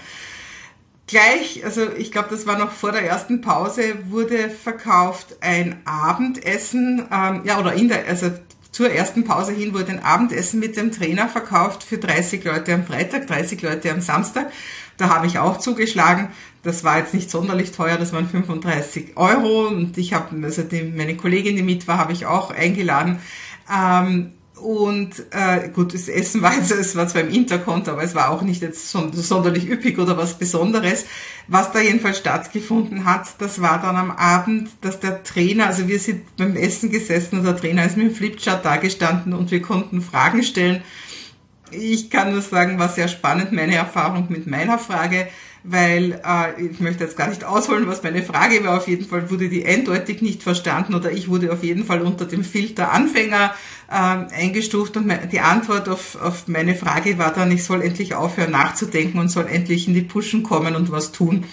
Gleich, 1.07 1.65
also 1.65 1.91
ich 1.97 2.13
glaube, 2.13 2.29
das 2.31 2.47
war 2.47 2.59
noch 2.59 2.71
vor 2.71 2.93
der 2.93 3.03
ersten 3.03 3.41
Pause, 3.41 3.83
wurde 4.11 4.51
verkauft 4.51 5.39
ein 5.41 5.81
Abendessen, 5.87 7.09
ähm, 7.11 7.43
ja, 7.45 7.59
oder 7.59 7.73
in 7.73 7.89
der, 7.89 8.07
also 8.07 8.31
zur 8.71 8.91
ersten 8.91 9.25
Pause 9.25 9.53
hin 9.53 9.73
wurde 9.73 9.93
ein 9.93 10.05
Abendessen 10.05 10.61
mit 10.61 10.77
dem 10.77 10.93
Trainer 10.93 11.29
verkauft 11.29 11.83
für 11.83 11.97
30 11.97 12.45
Leute 12.45 12.75
am 12.75 12.85
Freitag, 12.85 13.27
30 13.27 13.63
Leute 13.63 13.91
am 13.91 14.03
Samstag. 14.03 14.53
Da 14.99 15.09
habe 15.09 15.27
ich 15.27 15.39
auch 15.39 15.59
zugeschlagen. 15.59 16.29
Das 16.69 16.85
war 16.85 16.99
jetzt 16.99 17.15
nicht 17.15 17.31
sonderlich 17.31 17.73
teuer, 17.73 17.97
das 17.97 18.13
waren 18.13 18.29
35 18.29 19.17
Euro 19.17 19.69
und 19.69 19.97
ich 19.97 20.13
habe, 20.13 20.37
also 20.45 20.63
meine 20.95 21.17
Kollegin, 21.17 21.57
die 21.57 21.63
mit 21.63 21.89
war, 21.89 21.97
habe 21.97 22.13
ich 22.13 22.27
auch 22.27 22.51
eingeladen. 22.51 23.21
Ähm, 23.75 24.33
und 24.61 25.13
äh, 25.31 25.71
gut, 25.71 25.95
das 25.95 26.09
Essen 26.09 26.43
war 26.43 26.55
jetzt, 26.55 26.71
es 26.71 26.95
war 26.95 27.09
zwar 27.09 27.23
im 27.23 27.31
Interkonto, 27.31 27.93
aber 27.93 28.03
es 28.03 28.15
war 28.15 28.29
auch 28.29 28.43
nicht 28.43 28.61
jetzt 28.61 28.91
sonderlich 28.91 29.71
üppig 29.71 29.99
oder 29.99 30.19
was 30.19 30.37
Besonderes. 30.37 31.07
Was 31.47 31.73
da 31.73 31.81
jedenfalls 31.81 32.19
stattgefunden 32.19 33.07
hat, 33.07 33.29
das 33.39 33.63
war 33.63 33.81
dann 33.81 33.97
am 33.97 34.11
Abend, 34.11 34.69
dass 34.83 35.01
der 35.01 35.23
Trainer, 35.23 35.69
also 35.69 35.89
wir 35.89 35.99
sind 35.99 36.37
beim 36.37 36.55
Essen 36.55 36.91
gesessen 36.91 37.39
und 37.39 37.47
der 37.47 37.57
Trainer 37.57 37.87
ist 37.87 37.97
mit 37.97 38.09
dem 38.09 38.15
Flipchart 38.15 38.63
dagestanden 38.63 39.33
und 39.33 39.51
wir 39.51 39.63
konnten 39.63 40.03
Fragen 40.03 40.43
stellen. 40.43 40.83
Ich 41.71 42.11
kann 42.11 42.33
nur 42.33 42.43
sagen, 42.43 42.79
war 42.79 42.91
sehr 42.91 43.09
spannend, 43.09 43.53
meine 43.53 43.77
Erfahrung 43.77 44.27
mit 44.29 44.47
meiner 44.47 44.79
Frage, 44.79 45.29
weil 45.65 46.21
äh, 46.25 46.63
ich 46.63 46.81
möchte 46.81 47.05
jetzt 47.05 47.17
gar 47.17 47.29
nicht 47.29 47.45
ausholen, 47.45 47.87
was 47.87 48.03
meine 48.03 48.23
Frage 48.23 48.65
war. 48.65 48.77
Auf 48.79 48.89
jeden 48.89 49.07
Fall 49.07 49.31
wurde 49.31 49.49
die 49.49 49.67
eindeutig 49.67 50.23
nicht 50.23 50.43
verstanden 50.43 50.95
oder 50.95 51.11
ich 51.13 51.29
wurde 51.29 51.53
auf 51.53 51.63
jeden 51.63 51.85
Fall 51.85 52.03
unter 52.03 52.25
dem 52.25 52.45
Filter 52.45 52.93
Anfänger 52.93 53.55
äh, 53.89 53.93
eingestuft 53.93 54.97
und 54.97 55.13
die 55.33 55.41
Antwort 55.41 55.89
auf, 55.89 56.21
auf 56.21 56.49
meine 56.49 56.75
Frage 56.75 57.19
war 57.19 57.33
dann, 57.33 57.51
ich 57.51 57.65
soll 57.65 57.83
endlich 57.83 58.15
aufhören 58.15 58.53
nachzudenken 58.53 59.19
und 59.19 59.29
soll 59.29 59.47
endlich 59.47 59.89
in 59.89 59.95
die 59.95 60.03
Puschen 60.03 60.43
kommen 60.43 60.77
und 60.77 60.93
was 60.93 61.13
tun. 61.13 61.45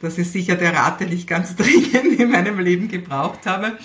Das 0.00 0.18
ist 0.18 0.32
sicher 0.32 0.56
der 0.56 0.74
Rat, 0.74 1.00
den 1.00 1.12
ich 1.12 1.26
ganz 1.26 1.56
dringend 1.56 2.18
in 2.20 2.30
meinem 2.30 2.58
Leben 2.58 2.88
gebraucht 2.88 3.46
habe. 3.46 3.78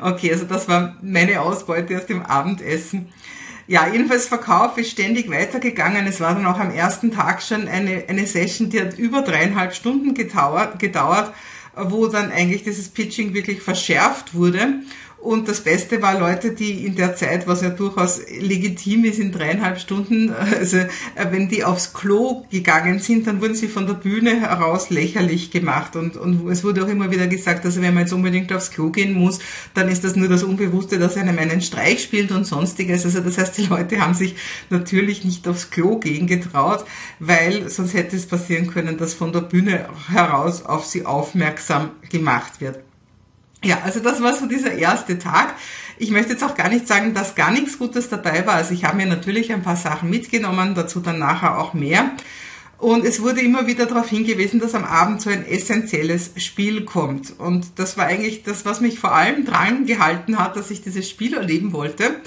Okay, 0.00 0.32
also 0.32 0.46
das 0.46 0.68
war 0.68 0.96
meine 1.02 1.40
Ausbeute 1.40 1.96
aus 1.96 2.06
dem 2.06 2.22
Abendessen. 2.22 3.08
Ja, 3.68 3.86
jedenfalls 3.86 4.26
Verkauf 4.26 4.78
ist 4.78 4.90
ständig 4.90 5.30
weitergegangen. 5.30 6.06
Es 6.06 6.20
war 6.20 6.34
dann 6.34 6.46
auch 6.46 6.58
am 6.58 6.70
ersten 6.70 7.10
Tag 7.10 7.42
schon 7.42 7.68
eine, 7.68 8.04
eine 8.08 8.26
Session, 8.26 8.70
die 8.70 8.80
hat 8.80 8.98
über 8.98 9.20
dreieinhalb 9.20 9.74
Stunden 9.74 10.14
gedauert, 10.14 10.78
gedauert 10.78 11.34
wo 11.84 12.06
dann 12.06 12.32
eigentlich 12.32 12.64
dieses 12.64 12.88
Pitching 12.88 13.34
wirklich 13.34 13.62
verschärft 13.62 14.34
wurde. 14.34 14.80
Und 15.20 15.48
das 15.48 15.62
Beste 15.62 16.00
war 16.00 16.18
Leute, 16.18 16.52
die 16.52 16.86
in 16.86 16.94
der 16.94 17.16
Zeit, 17.16 17.48
was 17.48 17.60
ja 17.60 17.70
durchaus 17.70 18.20
legitim 18.40 19.04
ist, 19.04 19.18
in 19.18 19.32
dreieinhalb 19.32 19.80
Stunden, 19.80 20.32
also 20.58 20.76
äh, 20.76 20.86
wenn 21.30 21.48
die 21.48 21.64
aufs 21.64 21.92
Klo 21.92 22.44
gegangen 22.50 23.00
sind, 23.00 23.26
dann 23.26 23.40
wurden 23.40 23.56
sie 23.56 23.66
von 23.66 23.86
der 23.86 23.94
Bühne 23.94 24.40
heraus 24.40 24.90
lächerlich 24.90 25.50
gemacht. 25.50 25.96
Und, 25.96 26.16
und 26.16 26.48
es 26.48 26.62
wurde 26.62 26.84
auch 26.84 26.88
immer 26.88 27.10
wieder 27.10 27.26
gesagt, 27.26 27.64
also 27.64 27.82
wenn 27.82 27.94
man 27.94 28.04
jetzt 28.04 28.12
unbedingt 28.12 28.52
aufs 28.52 28.70
Klo 28.70 28.90
gehen 28.90 29.12
muss, 29.12 29.40
dann 29.74 29.88
ist 29.88 30.04
das 30.04 30.14
nur 30.14 30.28
das 30.28 30.44
Unbewusste, 30.44 31.00
dass 31.00 31.16
einem 31.16 31.38
einen 31.38 31.62
Streich 31.62 32.00
spielt 32.00 32.30
und 32.30 32.46
sonstiges. 32.46 33.04
Also 33.04 33.20
das 33.20 33.38
heißt, 33.38 33.58
die 33.58 33.66
Leute 33.66 34.00
haben 34.00 34.14
sich 34.14 34.36
natürlich 34.70 35.24
nicht 35.24 35.48
aufs 35.48 35.70
Klo 35.70 35.98
gehen 35.98 36.28
getraut, 36.28 36.84
weil 37.18 37.68
sonst 37.68 37.94
hätte 37.94 38.14
es 38.14 38.26
passieren 38.26 38.68
können, 38.68 38.96
dass 38.98 39.14
von 39.14 39.32
der 39.32 39.40
Bühne 39.40 39.88
heraus 40.12 40.64
auf 40.64 40.86
sie 40.86 41.04
aufmerksam 41.04 41.90
gemacht 42.08 42.60
wird. 42.60 42.78
Ja, 43.64 43.80
also 43.84 44.00
das 44.00 44.22
war 44.22 44.34
so 44.34 44.46
dieser 44.46 44.72
erste 44.72 45.18
Tag. 45.18 45.54
Ich 45.98 46.10
möchte 46.10 46.32
jetzt 46.32 46.44
auch 46.44 46.54
gar 46.54 46.68
nicht 46.68 46.86
sagen, 46.86 47.12
dass 47.12 47.34
gar 47.34 47.50
nichts 47.50 47.78
Gutes 47.78 48.08
dabei 48.08 48.46
war. 48.46 48.54
Also 48.54 48.72
ich 48.72 48.84
habe 48.84 48.96
mir 48.96 49.06
natürlich 49.06 49.52
ein 49.52 49.62
paar 49.62 49.76
Sachen 49.76 50.10
mitgenommen, 50.10 50.74
dazu 50.74 51.00
dann 51.00 51.18
nachher 51.18 51.58
auch 51.58 51.74
mehr. 51.74 52.12
Und 52.78 53.04
es 53.04 53.20
wurde 53.20 53.40
immer 53.40 53.66
wieder 53.66 53.86
darauf 53.86 54.08
hingewiesen, 54.08 54.60
dass 54.60 54.76
am 54.76 54.84
Abend 54.84 55.20
so 55.20 55.30
ein 55.30 55.44
essentielles 55.44 56.30
Spiel 56.36 56.84
kommt. 56.84 57.36
Und 57.36 57.66
das 57.80 57.96
war 57.96 58.06
eigentlich 58.06 58.44
das, 58.44 58.64
was 58.64 58.80
mich 58.80 59.00
vor 59.00 59.12
allem 59.12 59.44
dran 59.44 59.84
gehalten 59.84 60.38
hat, 60.38 60.54
dass 60.54 60.70
ich 60.70 60.80
dieses 60.80 61.10
Spiel 61.10 61.34
erleben 61.34 61.72
wollte. 61.72 62.20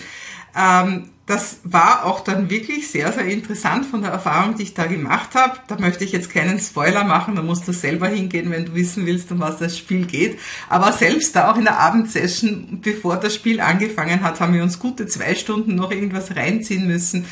Ähm, 0.54 1.10
das 1.32 1.60
war 1.64 2.06
auch 2.06 2.20
dann 2.20 2.50
wirklich 2.50 2.90
sehr, 2.90 3.14
sehr 3.14 3.24
interessant 3.24 3.86
von 3.86 4.02
der 4.02 4.12
Erfahrung, 4.12 4.56
die 4.58 4.64
ich 4.64 4.74
da 4.74 4.86
gemacht 4.86 5.34
habe. 5.34 5.54
Da 5.68 5.80
möchte 5.80 6.04
ich 6.04 6.12
jetzt 6.12 6.30
keinen 6.30 6.60
Spoiler 6.60 7.06
machen, 7.06 7.38
da 7.38 7.42
musst 7.42 7.66
du 7.70 7.72
selber 7.72 8.10
hingehen, 8.10 8.52
wenn 8.52 8.66
du 8.66 8.76
wissen 8.76 9.06
willst, 9.06 9.32
um 9.32 9.40
was 9.40 9.58
das 9.58 9.78
Spiel 9.78 10.06
geht. 10.06 10.40
Aber 10.68 10.92
selbst 10.92 11.34
da 11.34 11.50
auch 11.50 11.58
in 11.58 11.64
der 11.64 11.80
Abendsession, 11.80 12.80
bevor 12.82 13.16
das 13.16 13.34
Spiel 13.34 13.62
angefangen 13.62 14.22
hat, 14.22 14.42
haben 14.42 14.54
wir 14.54 14.62
uns 14.62 14.78
gute 14.78 15.08
zwei 15.08 15.34
Stunden 15.34 15.76
noch 15.76 15.92
irgendwas 15.92 16.36
reinziehen 16.36 16.86
müssen 16.86 17.26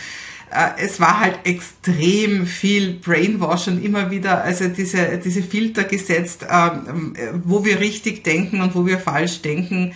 äh, 0.50 0.82
es 0.84 1.00
war 1.00 1.20
halt 1.20 1.40
extrem 1.44 2.48
viel 2.48 2.94
Brainwash 2.94 3.68
und 3.68 3.84
immer 3.84 4.10
wieder 4.10 4.44
also 4.44 4.68
diese, 4.68 5.20
diese 5.24 5.44
Filter 5.44 5.84
gesetzt, 5.84 6.48
ähm, 6.50 7.14
wo 7.44 7.66
wir 7.66 7.80
richtig 7.80 8.24
denken 8.24 8.62
und 8.62 8.74
wo 8.74 8.86
wir 8.88 8.98
falsch 8.98 9.42
denken. 9.42 9.94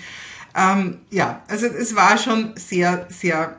Ähm, 0.55 0.99
ja, 1.09 1.41
also 1.47 1.65
es 1.65 1.95
war 1.95 2.17
schon 2.17 2.53
sehr, 2.55 3.07
sehr 3.09 3.57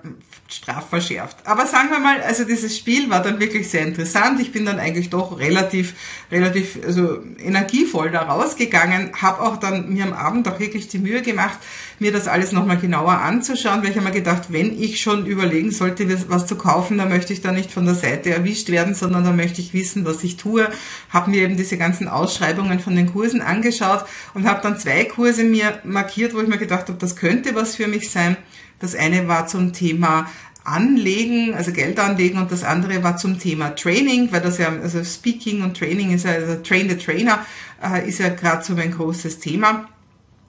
strafverschärft. 0.49 1.39
Aber 1.45 1.67
sagen 1.67 1.91
wir 1.91 1.99
mal, 1.99 2.21
also 2.21 2.45
dieses 2.45 2.77
Spiel 2.77 3.11
war 3.11 3.23
dann 3.23 3.41
wirklich 3.41 3.69
sehr 3.69 3.83
interessant. 3.83 4.41
Ich 4.41 4.53
bin 4.53 4.65
dann 4.65 4.79
eigentlich 4.79 5.11
doch 5.11 5.39
relativ, 5.39 5.95
relativ 6.31 6.79
also 6.85 7.21
energievoll 7.39 8.11
da 8.11 8.23
rausgegangen, 8.23 9.13
habe 9.21 9.43
auch 9.43 9.57
dann 9.57 9.93
mir 9.93 10.05
am 10.05 10.13
Abend 10.13 10.47
auch 10.47 10.61
wirklich 10.61 10.87
die 10.89 10.99
Mühe 10.99 11.23
gemacht, 11.23 11.59
mir 11.99 12.13
das 12.13 12.29
alles 12.29 12.53
nochmal 12.53 12.79
genauer 12.79 13.13
anzuschauen, 13.13 13.83
weil 13.83 13.91
ich 13.91 13.97
habe 13.97 14.07
mir 14.07 14.15
gedacht, 14.15 14.45
wenn 14.49 14.81
ich 14.81 15.01
schon 15.01 15.27
überlegen 15.27 15.71
sollte, 15.71 16.07
was 16.29 16.47
zu 16.47 16.57
kaufen, 16.57 16.99
dann 16.99 17.09
möchte 17.09 17.33
ich 17.33 17.41
da 17.41 17.53
nicht 17.53 17.71
von 17.71 17.85
der 17.85 17.95
Seite 17.95 18.31
erwischt 18.31 18.69
werden, 18.71 18.95
sondern 18.95 19.25
da 19.25 19.33
möchte 19.33 19.61
ich 19.61 19.73
wissen, 19.73 20.05
was 20.05 20.25
ich 20.25 20.37
tue. 20.37 20.69
Habe 21.11 21.31
mir 21.31 21.43
eben 21.43 21.57
diese 21.57 21.77
ganzen 21.77 22.09
Ausschreibungen 22.09 22.81
von 22.81 22.97
den 22.97 23.13
Kursen 23.13 23.41
angeschaut 23.41 24.05
und 24.35 24.49
habe 24.49 24.61
dann 24.63 24.79
zwei 24.79 25.05
Kurse 25.05 25.45
mir 25.45 25.81
markiert, 25.85 26.35
wo 26.35 26.41
ich 26.41 26.49
mir 26.49 26.59
gedacht 26.59 26.89
habe, 26.89 26.99
das 26.99 27.17
könnte 27.17 27.55
was 27.55 27.77
für 27.77 27.87
mich 27.87 28.11
sein. 28.11 28.37
Das 28.81 28.95
eine 28.95 29.29
war 29.29 29.47
zum 29.47 29.73
Thema 29.73 30.27
Anlegen, 30.65 31.55
also 31.55 31.73
Geld 31.73 32.01
anlegen 32.01 32.39
und 32.39 32.51
das 32.51 32.65
andere 32.65 33.03
war 33.03 33.19
zum 33.19 33.39
Thema 33.39 33.75
Training, 33.77 34.33
weil 34.33 34.41
das 34.41 34.59
ja, 34.59 34.69
also 34.69 35.05
Speaking 35.05 35.63
und 35.63 35.77
Training 35.77 36.11
ist 36.11 36.25
ja, 36.25 36.33
also 36.33 36.57
Train 36.57 36.89
the 36.89 36.97
Trainer 36.97 37.45
äh, 37.83 38.09
ist 38.09 38.19
ja 38.19 38.31
gerade 38.31 38.65
so 38.65 38.73
mein 38.75 38.91
großes 38.91 39.41
Thema. 39.41 39.89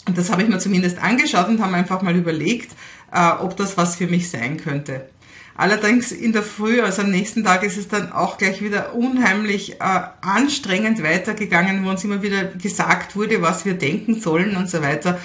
Und 0.07 0.17
das 0.17 0.31
habe 0.31 0.43
ich 0.43 0.49
mir 0.49 0.59
zumindest 0.59 1.01
angeschaut 1.01 1.47
und 1.47 1.61
habe 1.61 1.73
einfach 1.75 2.01
mal 2.01 2.15
überlegt, 2.15 2.71
äh, 3.11 3.31
ob 3.39 3.57
das 3.57 3.77
was 3.77 3.95
für 3.95 4.07
mich 4.07 4.29
sein 4.29 4.57
könnte. 4.57 5.07
Allerdings 5.57 6.11
in 6.11 6.33
der 6.33 6.43
Früh, 6.43 6.81
also 6.81 7.01
am 7.01 7.11
nächsten 7.11 7.45
Tag 7.45 7.63
ist 7.63 7.77
es 7.77 7.87
dann 7.87 8.11
auch 8.11 8.37
gleich 8.37 8.61
wieder 8.61 8.93
unheimlich 8.93 9.79
äh, 9.79 10.01
anstrengend 10.21 11.01
weitergegangen, 11.01 11.85
wo 11.85 11.89
uns 11.89 12.03
immer 12.03 12.21
wieder 12.21 12.43
gesagt 12.43 13.15
wurde, 13.15 13.41
was 13.41 13.65
wir 13.65 13.75
denken 13.75 14.19
sollen 14.19 14.57
und 14.57 14.69
so 14.69 14.81
weiter. 14.81 15.17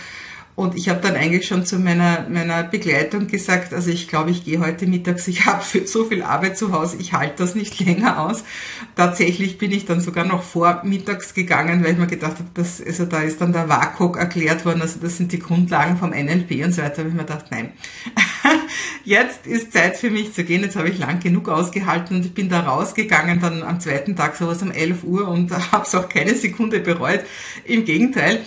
Und 0.61 0.76
ich 0.76 0.90
habe 0.90 1.00
dann 1.00 1.17
eigentlich 1.17 1.47
schon 1.47 1.64
zu 1.64 1.79
meiner, 1.79 2.26
meiner 2.29 2.62
Begleitung 2.64 3.29
gesagt, 3.29 3.73
also 3.73 3.90
ich 3.90 4.09
glaube, 4.09 4.31
ich 4.31 4.45
gehe 4.45 4.61
heute 4.61 4.87
mittags, 4.87 5.26
ich 5.26 5.47
habe 5.47 5.64
so 5.87 6.05
viel 6.05 6.23
Arbeit 6.23 6.59
zu 6.59 6.71
Hause, 6.71 6.99
ich 7.00 7.14
halte 7.14 7.37
das 7.38 7.55
nicht 7.55 7.81
länger 7.81 8.21
aus. 8.21 8.45
Tatsächlich 8.95 9.57
bin 9.57 9.73
ich 9.73 9.87
dann 9.87 10.02
sogar 10.02 10.26
noch 10.26 10.43
vor 10.43 10.83
mittags 10.85 11.33
gegangen, 11.33 11.83
weil 11.83 11.93
ich 11.93 11.99
mir 11.99 12.09
gedacht 12.09 12.37
habe, 12.40 12.50
also 12.55 13.07
da 13.07 13.21
ist 13.21 13.40
dann 13.40 13.55
der 13.55 13.71
WAKOK 13.71 14.19
erklärt 14.19 14.67
worden, 14.67 14.83
also 14.83 15.00
das 15.00 15.17
sind 15.17 15.33
die 15.33 15.38
Grundlagen 15.38 15.97
vom 15.97 16.11
NLP 16.11 16.62
und 16.62 16.75
so 16.75 16.83
weiter. 16.83 16.99
Habe 16.99 17.09
ich 17.09 17.14
mir 17.14 17.25
gedacht, 17.25 17.47
nein, 17.49 17.73
jetzt 19.05 19.47
ist 19.47 19.73
Zeit 19.73 19.97
für 19.97 20.11
mich 20.11 20.35
zu 20.35 20.45
gehen, 20.45 20.61
jetzt 20.62 20.76
habe 20.76 20.90
ich 20.90 20.99
lang 20.99 21.21
genug 21.21 21.49
ausgehalten 21.49 22.17
und 22.17 22.26
ich 22.26 22.35
bin 22.35 22.50
da 22.50 22.61
rausgegangen, 22.61 23.40
dann 23.40 23.62
am 23.62 23.81
zweiten 23.81 24.14
Tag 24.14 24.37
sowas 24.37 24.61
um 24.61 24.73
11 24.73 25.05
Uhr 25.05 25.26
und 25.26 25.50
habe 25.73 25.87
es 25.87 25.95
auch 25.95 26.11
keine 26.11 26.35
Sekunde 26.35 26.81
bereut. 26.81 27.21
Im 27.64 27.87
Gegenteil, 27.87 28.43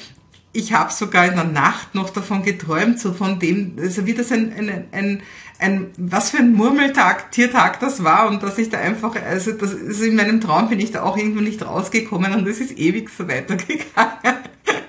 ich 0.53 0.71
habe 0.71 0.93
sogar 0.93 1.25
in 1.25 1.35
der 1.35 1.45
Nacht 1.45 1.95
noch 1.95 2.11
davon 2.11 2.43
geträumt, 2.43 2.99
so 2.99 3.11
von 3.11 3.39
dem, 3.39 3.75
also 3.79 4.05
wie 4.05 4.13
das 4.13 4.31
ein, 4.31 4.53
ein, 4.53 4.85
ein, 4.91 5.23
ein, 5.57 5.91
was 5.97 6.29
für 6.29 6.37
ein 6.37 6.53
Murmeltag, 6.53 7.31
Tiertag 7.31 7.79
das 7.79 8.03
war 8.03 8.27
und 8.29 8.43
dass 8.43 8.59
ich 8.59 8.69
da 8.69 8.77
einfach, 8.77 9.15
also, 9.15 9.51
das, 9.53 9.75
also 9.75 10.03
in 10.03 10.15
meinem 10.15 10.39
Traum 10.41 10.69
bin 10.69 10.79
ich 10.79 10.91
da 10.91 11.01
auch 11.01 11.17
irgendwo 11.17 11.41
nicht 11.41 11.65
rausgekommen 11.65 12.33
und 12.33 12.47
es 12.47 12.59
ist 12.59 12.77
ewig 12.77 13.09
so 13.09 13.27
weitergegangen. 13.27 14.37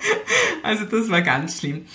also 0.62 0.85
das 0.85 1.09
war 1.09 1.23
ganz 1.23 1.61
schlimm. 1.61 1.87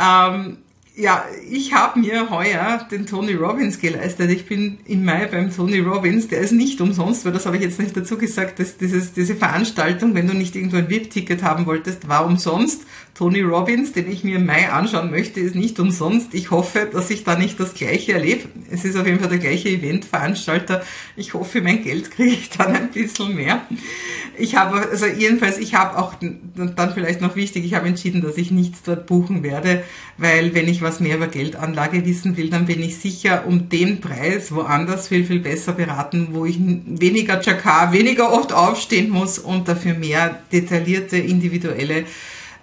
Ähm, 0.00 0.58
ja, 1.00 1.24
ich 1.50 1.72
habe 1.72 1.98
mir 1.98 2.28
heuer 2.30 2.86
den 2.90 3.06
Tony 3.06 3.32
Robbins 3.32 3.80
geleistet. 3.80 4.30
Ich 4.30 4.46
bin 4.46 4.78
im 4.84 5.04
Mai 5.04 5.26
beim 5.26 5.54
Tony 5.54 5.78
Robbins. 5.78 6.28
Der 6.28 6.40
ist 6.40 6.52
nicht 6.52 6.80
umsonst, 6.80 7.24
weil 7.24 7.32
das 7.32 7.46
habe 7.46 7.56
ich 7.56 7.62
jetzt 7.62 7.80
nicht 7.80 7.96
dazu 7.96 8.18
gesagt, 8.18 8.58
dass 8.58 8.76
dieses, 8.76 9.12
diese 9.12 9.34
Veranstaltung, 9.34 10.14
wenn 10.14 10.26
du 10.26 10.34
nicht 10.34 10.54
irgendwo 10.56 10.76
ein 10.76 10.90
VIP-Ticket 10.90 11.42
haben 11.42 11.66
wolltest, 11.66 12.08
war 12.08 12.26
umsonst. 12.26 12.82
Tony 13.14 13.40
Robbins, 13.40 13.92
den 13.92 14.10
ich 14.10 14.24
mir 14.24 14.36
im 14.36 14.46
Mai 14.46 14.70
anschauen 14.70 15.10
möchte, 15.10 15.40
ist 15.40 15.54
nicht 15.54 15.78
umsonst. 15.78 16.32
Ich 16.32 16.50
hoffe, 16.50 16.88
dass 16.90 17.10
ich 17.10 17.24
da 17.24 17.36
nicht 17.36 17.58
das 17.60 17.74
Gleiche 17.74 18.14
erlebe. 18.14 18.48
Es 18.70 18.84
ist 18.84 18.96
auf 18.96 19.06
jeden 19.06 19.20
Fall 19.20 19.28
der 19.28 19.38
gleiche 19.38 19.68
Eventveranstalter. 19.68 20.82
Ich 21.16 21.34
hoffe, 21.34 21.60
mein 21.60 21.82
Geld 21.82 22.10
kriege 22.10 22.30
ich 22.30 22.50
dann 22.50 22.74
ein 22.74 22.90
bisschen 22.90 23.34
mehr. 23.34 23.62
Ich 24.38 24.56
habe, 24.56 24.88
also 24.90 25.04
jedenfalls, 25.06 25.58
ich 25.58 25.74
habe 25.74 25.98
auch, 25.98 26.14
dann 26.54 26.94
vielleicht 26.94 27.20
noch 27.20 27.36
wichtig, 27.36 27.64
ich 27.64 27.74
habe 27.74 27.88
entschieden, 27.88 28.22
dass 28.22 28.38
ich 28.38 28.50
nichts 28.50 28.82
dort 28.82 29.06
buchen 29.06 29.42
werde, 29.42 29.84
weil 30.16 30.54
wenn 30.54 30.66
ich 30.66 30.80
was 30.80 30.89
mehr 30.98 31.16
über 31.16 31.28
Geldanlage 31.28 32.04
wissen 32.04 32.36
will, 32.36 32.50
dann 32.50 32.66
bin 32.66 32.82
ich 32.82 32.98
sicher 32.98 33.44
um 33.46 33.68
den 33.68 34.00
Preis 34.00 34.50
woanders 34.50 35.06
viel, 35.06 35.24
viel 35.24 35.38
besser 35.38 35.72
beraten, 35.72 36.30
wo 36.32 36.44
ich 36.44 36.58
weniger 36.58 37.40
Chakar, 37.40 37.92
weniger 37.92 38.32
oft 38.32 38.52
aufstehen 38.52 39.10
muss 39.10 39.38
und 39.38 39.68
dafür 39.68 39.94
mehr 39.94 40.40
detaillierte, 40.50 41.18
individuelle 41.18 42.06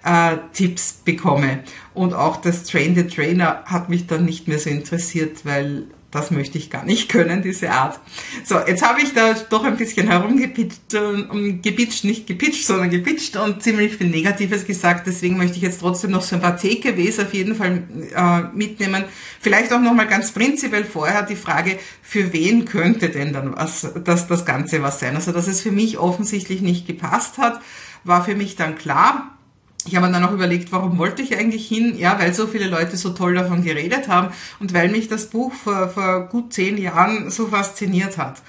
äh, 0.04 0.36
Tipps 0.52 1.00
bekomme. 1.04 1.60
Und 1.94 2.12
auch 2.12 2.36
das 2.36 2.64
Train 2.64 2.94
the 2.94 3.04
Trainer 3.04 3.62
hat 3.64 3.88
mich 3.88 4.06
dann 4.06 4.24
nicht 4.24 4.48
mehr 4.48 4.58
so 4.58 4.68
interessiert, 4.68 5.44
weil 5.44 5.84
das 6.10 6.30
möchte 6.30 6.56
ich 6.56 6.70
gar 6.70 6.84
nicht 6.84 7.08
können, 7.10 7.42
diese 7.42 7.70
Art. 7.70 8.00
So, 8.44 8.58
jetzt 8.58 8.82
habe 8.82 9.02
ich 9.02 9.12
da 9.12 9.34
doch 9.34 9.64
ein 9.64 9.76
bisschen 9.76 10.08
herumgepitcht, 10.08 10.94
äh, 10.94 11.52
gepitcht, 11.62 12.04
nicht 12.04 12.26
gepitcht, 12.26 12.66
sondern 12.66 12.90
gepitcht 12.90 13.36
und 13.36 13.62
ziemlich 13.62 13.96
viel 13.96 14.08
Negatives 14.08 14.64
gesagt. 14.64 15.06
Deswegen 15.06 15.36
möchte 15.36 15.56
ich 15.56 15.62
jetzt 15.62 15.80
trotzdem 15.80 16.12
noch 16.12 16.22
so 16.22 16.36
ein 16.36 16.42
paar 16.42 16.56
TKWs 16.56 17.18
auf 17.18 17.34
jeden 17.34 17.54
Fall 17.54 17.82
äh, 18.14 18.56
mitnehmen. 18.56 19.04
Vielleicht 19.40 19.72
auch 19.72 19.80
nochmal 19.80 20.06
ganz 20.06 20.32
prinzipiell 20.32 20.84
vorher 20.84 21.22
die 21.22 21.36
Frage, 21.36 21.78
für 22.02 22.32
wen 22.32 22.64
könnte 22.64 23.10
denn 23.10 23.32
dann 23.32 23.54
was, 23.56 23.86
das, 24.04 24.26
das 24.26 24.44
Ganze 24.44 24.82
was 24.82 25.00
sein? 25.00 25.14
Also, 25.14 25.32
dass 25.32 25.46
es 25.46 25.60
für 25.60 25.72
mich 25.72 25.98
offensichtlich 25.98 26.62
nicht 26.62 26.86
gepasst 26.86 27.38
hat, 27.38 27.60
war 28.04 28.24
für 28.24 28.34
mich 28.34 28.56
dann 28.56 28.76
klar. 28.76 29.37
Ich 29.86 29.96
habe 29.96 30.10
dann 30.12 30.24
auch 30.24 30.32
überlegt, 30.32 30.72
warum 30.72 30.98
wollte 30.98 31.22
ich 31.22 31.36
eigentlich 31.36 31.66
hin? 31.66 31.96
Ja, 31.96 32.18
weil 32.18 32.34
so 32.34 32.46
viele 32.46 32.68
Leute 32.68 32.96
so 32.96 33.10
toll 33.10 33.34
davon 33.34 33.62
geredet 33.62 34.08
haben 34.08 34.34
und 34.60 34.74
weil 34.74 34.88
mich 34.88 35.08
das 35.08 35.30
Buch 35.30 35.52
vor, 35.52 35.88
vor 35.88 36.28
gut 36.28 36.52
zehn 36.52 36.76
Jahren 36.76 37.30
so 37.30 37.46
fasziniert 37.46 38.18
hat. 38.18 38.42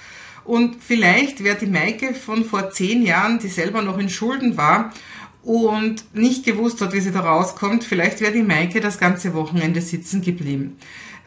Und 0.44 0.76
vielleicht 0.82 1.44
wäre 1.44 1.56
die 1.56 1.66
Maike 1.66 2.14
von 2.14 2.44
vor 2.44 2.70
zehn 2.70 3.04
Jahren, 3.04 3.38
die 3.38 3.48
selber 3.48 3.82
noch 3.82 3.98
in 3.98 4.10
Schulden 4.10 4.56
war 4.56 4.92
und 5.42 6.14
nicht 6.14 6.44
gewusst 6.44 6.80
hat, 6.80 6.92
wie 6.92 7.00
sie 7.00 7.12
da 7.12 7.20
rauskommt, 7.20 7.84
vielleicht 7.84 8.20
wäre 8.20 8.32
die 8.32 8.42
Maike 8.42 8.80
das 8.80 8.98
ganze 8.98 9.32
Wochenende 9.34 9.80
sitzen 9.80 10.22
geblieben. 10.22 10.76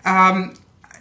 Ähm, 0.06 0.52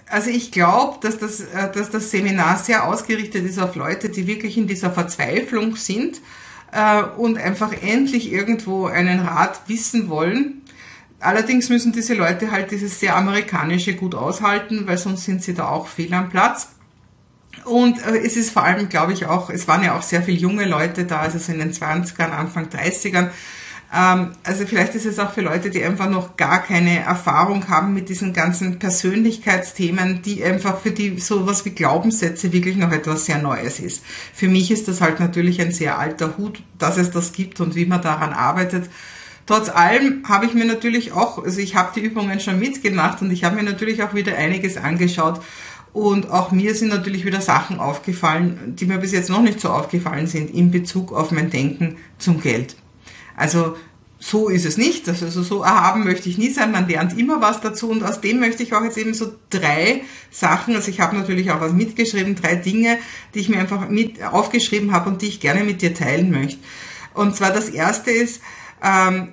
also 0.09 0.31
ich 0.31 0.53
glaube, 0.53 0.99
dass 1.01 1.19
das, 1.19 1.41
äh, 1.41 1.73
dass 1.73 1.91
das 1.91 2.11
Seminar 2.11 2.59
sehr 2.59 2.87
ausgerichtet 2.87 3.45
ist 3.45 3.59
auf 3.59 3.77
Leute, 3.77 4.09
die 4.09 4.27
wirklich 4.27 4.57
in 4.57 4.67
dieser 4.67 4.91
Verzweiflung 4.91 5.77
sind 5.77 6.21
äh, 6.73 7.03
und 7.03 7.39
einfach 7.39 7.73
endlich 7.83 8.33
irgendwo 8.33 8.87
einen 8.87 9.21
Rat 9.21 9.63
wissen 9.69 10.09
wollen. 10.09 10.63
Allerdings 11.21 11.69
müssen 11.69 11.93
diese 11.93 12.15
Leute 12.15 12.51
halt 12.51 12.73
dieses 12.73 12.99
sehr 12.99 13.17
amerikanische 13.17 13.95
gut 13.95 14.15
aushalten, 14.15 14.87
weil 14.87 14.99
sonst 14.99 15.25
sind 15.25 15.43
sie 15.43 15.55
da 15.55 15.69
auch 15.69 15.87
fehl 15.87 16.13
am 16.15 16.31
Platz. 16.31 16.71
Und 17.65 18.05
äh, 18.05 18.19
es 18.19 18.37
ist 18.37 18.51
vor 18.51 18.65
allem, 18.65 18.89
glaube 18.89 19.13
ich, 19.13 19.27
auch, 19.27 19.51
es 19.51 19.69
waren 19.69 19.85
ja 19.85 19.97
auch 19.97 20.03
sehr 20.03 20.23
viele 20.23 20.39
junge 20.39 20.65
Leute 20.65 21.05
da, 21.05 21.21
also 21.21 21.39
so 21.39 21.53
in 21.53 21.61
den 21.61 21.73
20ern, 21.73 22.31
Anfang 22.31 22.67
30ern. 22.67 23.29
Ähm, 23.95 24.31
also 24.43 24.67
vielleicht 24.67 24.95
ist 24.95 25.05
es 25.05 25.19
auch 25.19 25.33
für 25.33 25.43
Leute, 25.43 25.71
die 25.71 25.85
einfach 25.85 26.09
noch 26.09 26.37
gar 26.37 26.63
keine 26.63 27.01
Erfahrung 27.01 27.69
haben 27.69 27.93
mit 27.93 28.09
diesen 28.09 28.33
ganzen 28.33 28.79
Persönlichkeitsthemen, 28.79 30.23
die 30.23 30.43
einfach 30.43 30.81
für 30.81 30.93
die 30.93 31.19
sowas 31.19 31.65
wie 31.65 31.71
Glaubenssätze 31.71 32.53
wirklich 32.53 32.77
noch 32.77 32.91
etwas 32.91 33.27
sehr 33.27 33.39
Neues 33.39 33.81
ist. 33.81 34.03
Für 34.33 34.49
mich 34.49 34.71
ist 34.71 34.89
das 34.89 35.01
halt 35.01 35.21
natürlich 35.21 35.61
ein 35.61 35.73
sehr 35.73 35.99
alter 35.99 36.39
Hut, 36.39 36.63
dass 36.79 36.97
es 36.97 37.11
das 37.11 37.33
gibt 37.33 37.61
und 37.61 37.75
wie 37.75 37.87
man 37.87 38.01
daran 38.01 38.33
arbeitet. 38.33 38.89
Trotz 39.45 39.69
allem 39.69 40.23
habe 40.29 40.47
ich 40.47 40.55
mir 40.55 40.65
natürlich 40.65 41.13
auch, 41.13 41.45
also 41.45 41.61
ich 41.61 41.75
habe 41.75 41.93
die 41.95 42.01
Übungen 42.01 42.41
schon 42.41 42.59
mitgemacht 42.59 43.21
und 43.21 43.31
ich 43.31 43.45
habe 43.45 43.57
mir 43.57 43.65
natürlich 43.65 44.03
auch 44.03 44.15
wieder 44.15 44.37
einiges 44.39 44.77
angeschaut. 44.77 45.41
Und 45.93 46.31
auch 46.31 46.53
mir 46.53 46.75
sind 46.75 46.89
natürlich 46.89 47.27
wieder 47.27 47.43
Sachen 47.43 47.79
aufgefallen, 47.79 48.77
die 48.79 48.87
mir 48.87 48.97
bis 48.97 49.13
jetzt 49.13 49.29
noch 49.29 49.43
nicht 49.43 49.61
so 49.61 49.69
aufgefallen 49.69 50.27
sind 50.27 50.49
in 50.49 50.71
Bezug 50.71 51.13
auf 51.13 51.33
mein 51.33 51.51
Denken 51.51 51.97
zum 52.17 52.41
Geld. 52.41 52.77
Also 53.37 53.77
so 54.19 54.49
ist 54.49 54.65
es 54.65 54.77
nicht. 54.77 55.09
Also 55.09 55.43
so 55.43 55.63
erhaben 55.63 56.05
möchte 56.05 56.29
ich 56.29 56.39
nie 56.39 56.51
sein. 56.51 56.71
Man 56.71 56.89
lernt 56.89 57.19
immer 57.19 57.41
was 57.41 57.61
dazu 57.61 57.91
und 57.91 58.05
aus 58.05 58.21
dem 58.21 58.39
möchte 58.39 58.63
ich 58.63 58.73
auch 58.73 58.85
jetzt 58.85 58.97
eben 58.97 59.15
so 59.15 59.33
drei 59.51 60.03
Sachen, 60.31 60.77
also 60.77 60.91
ich 60.91 61.01
habe 61.01 61.17
natürlich 61.17 61.51
auch 61.51 61.61
was 61.61 61.73
mitgeschrieben, 61.73 62.37
drei 62.37 62.55
Dinge, 62.55 62.99
die 63.35 63.41
ich 63.41 63.49
mir 63.49 63.59
einfach 63.59 63.89
mit 63.89 64.23
aufgeschrieben 64.23 64.93
habe 64.93 65.11
und 65.11 65.23
die 65.23 65.27
ich 65.27 65.41
gerne 65.41 65.65
mit 65.65 65.83
dir 65.83 65.93
teilen 65.93 66.31
möchte. 66.31 66.61
Und 67.15 67.37
zwar 67.37 67.51
das 67.51 67.69
erste 67.69 68.11
ist 68.11 68.41
ähm, 68.83 69.29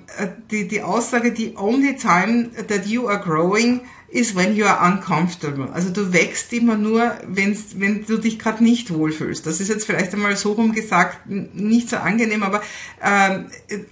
die, 0.50 0.68
die 0.68 0.82
Aussage, 0.82 1.34
the 1.36 1.54
only 1.56 1.96
time 1.96 2.50
that 2.68 2.86
you 2.86 3.08
are 3.08 3.18
growing 3.18 3.80
is 4.12 4.34
when 4.34 4.56
you 4.56 4.66
are 4.66 4.92
uncomfortable. 4.92 5.68
Also 5.72 5.90
du 5.90 6.12
wächst 6.12 6.52
immer 6.52 6.76
nur, 6.76 7.12
wenn's, 7.26 7.78
wenn 7.78 8.04
du 8.04 8.18
dich 8.18 8.38
gerade 8.38 8.62
nicht 8.62 8.92
wohlfühlst. 8.92 9.46
Das 9.46 9.60
ist 9.60 9.68
jetzt 9.68 9.86
vielleicht 9.86 10.12
einmal 10.12 10.36
so 10.36 10.52
rum 10.52 10.72
gesagt, 10.72 11.28
nicht 11.28 11.88
so 11.88 11.96
angenehm, 11.96 12.42
aber 12.42 12.60
äh, 13.00 13.40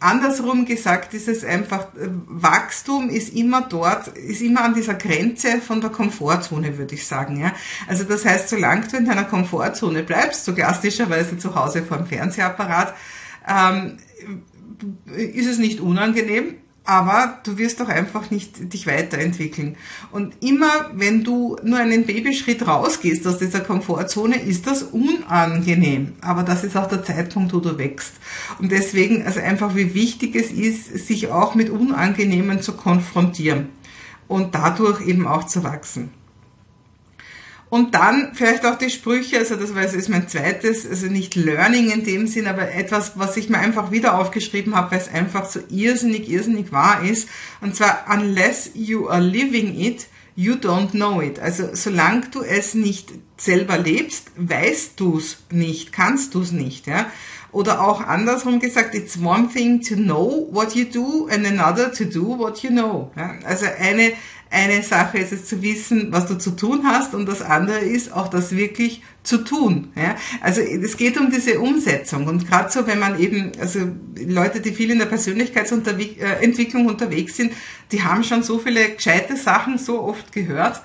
andersrum 0.01 0.65
gesagt 0.65 1.15
ist 1.15 1.29
es 1.29 1.45
einfach, 1.45 1.89
Wachstum 1.95 3.11
ist 3.11 3.33
immer 3.33 3.63
dort, 3.63 4.09
ist 4.09 4.43
immer 4.43 4.65
an 4.65 4.75
dieser 4.75 4.95
Grenze 4.95 5.61
von 5.61 5.81
der 5.81 5.91
Komfortzone, 5.91 6.79
würde 6.79 6.97
ich 6.97 7.07
sagen. 7.07 7.41
Ja? 7.41 7.53
Also 7.87 8.03
das 8.03 8.25
heißt, 8.25 8.49
solange 8.49 8.89
du 8.89 8.97
in 8.97 9.07
deiner 9.07 9.25
Komfortzone 9.25 10.03
bleibst, 10.03 10.45
so 10.45 10.53
klassischerweise 10.53 11.39
zu 11.39 11.55
Hause 11.55 11.85
vor 11.85 11.97
dem 11.97 12.07
Fernsehapparat, 12.07 12.95
ähm, 13.49 13.99
ist 15.07 15.47
es 15.47 15.59
nicht 15.59 15.81
unangenehm, 15.81 16.55
aber 16.89 17.41
du 17.45 17.59
wirst 17.59 17.81
doch 17.81 17.89
einfach 17.89 18.31
nicht 18.31 18.73
dich 18.73 18.87
weiterentwickeln. 18.87 19.77
Und 20.11 20.43
immer, 20.43 20.91
wenn 20.95 21.23
du 21.23 21.59
nur 21.63 21.79
einen 21.79 22.07
Babyschritt 22.07 22.67
rausgehst 22.67 23.27
aus 23.27 23.37
dieser 23.37 23.61
Komfortzone, 23.61 24.41
ist 24.41 24.67
das 24.67 24.85
unangenehm. 24.85 26.15
Aber 26.23 26.45
das 26.45 26.65
ist 26.65 26.79
auch 26.79 26.87
der 26.87 27.05
Zeitpunkt, 27.05 27.53
wo 27.53 27.61
du 27.61 27.77
wächst. 27.77 28.15
Und 28.59 28.73
deswegen, 28.73 29.27
also 29.27 29.39
einfach 29.41 29.77
wie 29.77 29.95
wichtig 29.95 30.35
es 30.35 30.51
ist, 30.51 31.07
sich 31.07 31.29
auch 31.29 31.55
mit 31.55 31.69
Unangenehmen 31.69 32.63
zu 32.63 32.73
konfrontieren 32.73 33.69
und 34.27 34.55
dadurch 34.55 35.07
eben 35.07 35.27
auch 35.27 35.45
zu 35.45 35.65
wachsen. 35.65 36.11
Und 37.71 37.95
dann 37.95 38.31
vielleicht 38.35 38.65
auch 38.65 38.79
die 38.79 38.89
Sprüche, 38.89 39.39
also 39.39 39.55
das 39.55 39.71
ist 39.95 40.09
mein 40.09 40.27
zweites, 40.29 40.87
also 40.89 41.07
nicht 41.07 41.35
Learning 41.35 41.91
in 41.91 42.05
dem 42.05 42.27
Sinn, 42.27 42.47
aber 42.47 42.73
etwas, 42.73 43.19
was 43.19 43.37
ich 43.37 43.51
mir 43.51 43.59
einfach 43.59 43.91
wieder 43.91 44.19
aufgeschrieben 44.19 44.75
habe, 44.75 44.93
weil 44.93 45.01
es 45.01 45.09
einfach 45.09 45.45
so 45.45 45.61
irrsinnig, 45.69 46.31
irrsinnig 46.31 46.73
wahr 46.73 47.03
ist. 47.05 47.29
Und 47.61 47.77
zwar, 47.77 48.07
unless 48.11 48.71
you 48.75 49.09
are 49.09 49.21
living 49.21 49.79
it, 49.79 50.07
you 50.35 50.55
don't 50.55 50.93
know 50.93 51.21
it. 51.21 51.41
Also 51.41 51.71
solange 51.75 52.29
du 52.31 52.43
es 52.43 52.73
nicht 52.75 53.13
selber 53.37 53.77
lebst, 53.77 54.31
weißt 54.37 54.99
du 54.99 55.19
es 55.19 55.39
nicht, 55.51 55.93
kannst 55.93 56.35
du 56.35 56.43
es 56.43 56.53
nicht. 56.53 56.87
Ja? 56.87 57.11
Oder 57.51 57.81
auch 57.81 58.01
andersrum 58.01 58.61
gesagt, 58.61 58.95
it's 58.95 59.19
one 59.19 59.49
thing 59.49 59.81
to 59.81 59.95
know 59.95 60.49
what 60.51 60.75
you 60.75 60.85
do 60.85 61.29
and 61.31 61.47
another 61.47 61.93
to 61.93 62.05
do 62.05 62.39
what 62.39 62.63
you 62.63 62.71
know. 62.71 63.11
Ja? 63.17 63.35
Also 63.45 63.67
eine 63.79 64.13
eine 64.51 64.83
Sache 64.83 65.19
ist 65.19 65.33
es 65.33 65.45
zu 65.45 65.63
wissen, 65.63 66.09
was 66.11 66.27
du 66.27 66.39
zu 66.39 66.53
tun 66.53 66.83
hast 66.87 67.15
und 67.15 67.27
das 67.27 67.43
andere 67.43 67.81
ist 67.81 68.13
auch 68.13 68.29
das 68.29 68.57
wirklich 68.57 69.03
zu 69.23 69.39
tun. 69.39 69.93
Ja? 69.95 70.17
Also 70.41 70.63
es 70.63 70.97
geht 70.97 71.19
um 71.19 71.31
diese 71.31 71.61
Umsetzung 71.61 72.27
und 72.27 72.49
gerade 72.49 72.71
so, 72.71 72.87
wenn 72.87 72.99
man 72.99 73.21
eben, 73.21 73.53
also 73.61 73.81
Leute, 74.17 74.61
die 74.61 74.73
viel 74.73 74.91
in 74.91 74.99
der 74.99 75.07
Persönlichkeitsentwicklung 75.07 76.87
unterwegs 76.87 77.37
sind, 77.37 77.53
die 77.93 78.03
haben 78.03 78.25
schon 78.25 78.43
so 78.43 78.59
viele 78.59 78.91
gescheite 78.91 79.37
Sachen 79.37 79.77
so 79.77 80.01
oft 80.01 80.33
gehört 80.33 80.81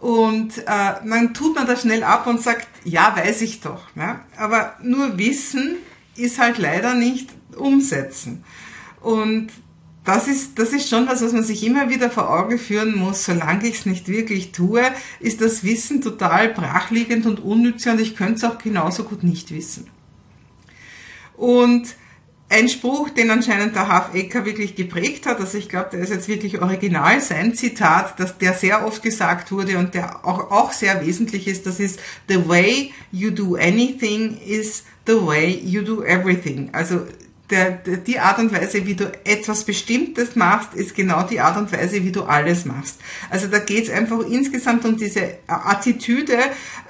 und 0.00 0.58
äh, 0.58 0.64
dann 0.66 1.34
tut 1.34 1.56
man 1.56 1.66
das 1.66 1.82
schnell 1.82 2.04
ab 2.04 2.26
und 2.26 2.40
sagt, 2.40 2.68
ja, 2.84 3.14
weiß 3.16 3.42
ich 3.42 3.60
doch. 3.60 3.82
Ja? 3.96 4.20
Aber 4.36 4.76
nur 4.82 5.18
Wissen 5.18 5.76
ist 6.20 6.38
halt 6.38 6.58
leider 6.58 6.94
nicht 6.94 7.28
umsetzen. 7.56 8.44
Und 9.00 9.48
das 10.04 10.28
ist, 10.28 10.58
das 10.58 10.72
ist 10.72 10.88
schon 10.88 11.06
was, 11.08 11.22
was 11.22 11.32
man 11.32 11.44
sich 11.44 11.64
immer 11.64 11.90
wieder 11.90 12.10
vor 12.10 12.30
Augen 12.30 12.58
führen 12.58 12.96
muss. 12.96 13.24
Solange 13.24 13.66
ich 13.68 13.80
es 13.80 13.86
nicht 13.86 14.08
wirklich 14.08 14.52
tue, 14.52 14.82
ist 15.20 15.40
das 15.40 15.62
Wissen 15.62 16.00
total 16.00 16.48
brachliegend 16.48 17.26
und 17.26 17.40
unnütz 17.40 17.86
und 17.86 18.00
ich 18.00 18.16
könnte 18.16 18.34
es 18.34 18.44
auch 18.44 18.58
genauso 18.58 19.04
gut 19.04 19.22
nicht 19.22 19.52
wissen. 19.52 19.88
Und 21.36 21.94
ein 22.50 22.68
Spruch, 22.68 23.10
den 23.10 23.30
anscheinend 23.30 23.76
der 23.76 23.86
Hafecker 23.86 24.44
wirklich 24.44 24.74
geprägt 24.74 25.24
hat, 25.26 25.38
also 25.38 25.56
ich 25.56 25.68
glaube, 25.68 25.90
der 25.92 26.00
ist 26.00 26.10
jetzt 26.10 26.26
wirklich 26.26 26.60
original, 26.60 27.20
sein 27.20 27.54
Zitat, 27.54 28.18
dass 28.18 28.38
der 28.38 28.54
sehr 28.54 28.84
oft 28.84 29.04
gesagt 29.04 29.52
wurde 29.52 29.78
und 29.78 29.94
der 29.94 30.26
auch, 30.26 30.50
auch 30.50 30.72
sehr 30.72 31.06
wesentlich 31.06 31.46
ist, 31.46 31.66
das 31.66 31.78
ist, 31.78 32.00
the 32.28 32.48
way 32.48 32.92
you 33.12 33.30
do 33.30 33.54
anything 33.54 34.36
is 34.44 34.82
the 35.10 35.26
way 35.26 35.60
you 35.64 35.82
do 35.82 36.02
everything. 36.04 36.70
Also 36.72 37.06
der, 37.50 37.72
der, 37.72 37.96
die 37.96 38.20
Art 38.20 38.38
und 38.38 38.52
Weise, 38.52 38.86
wie 38.86 38.94
du 38.94 39.10
etwas 39.24 39.64
Bestimmtes 39.64 40.36
machst, 40.36 40.74
ist 40.74 40.94
genau 40.94 41.24
die 41.24 41.40
Art 41.40 41.56
und 41.56 41.72
Weise, 41.72 42.04
wie 42.04 42.12
du 42.12 42.22
alles 42.22 42.64
machst. 42.64 43.00
Also 43.28 43.48
da 43.48 43.58
geht 43.58 43.84
es 43.84 43.90
einfach 43.90 44.20
insgesamt 44.20 44.84
um 44.84 44.96
diese 44.96 45.38
Attitüde, 45.48 46.38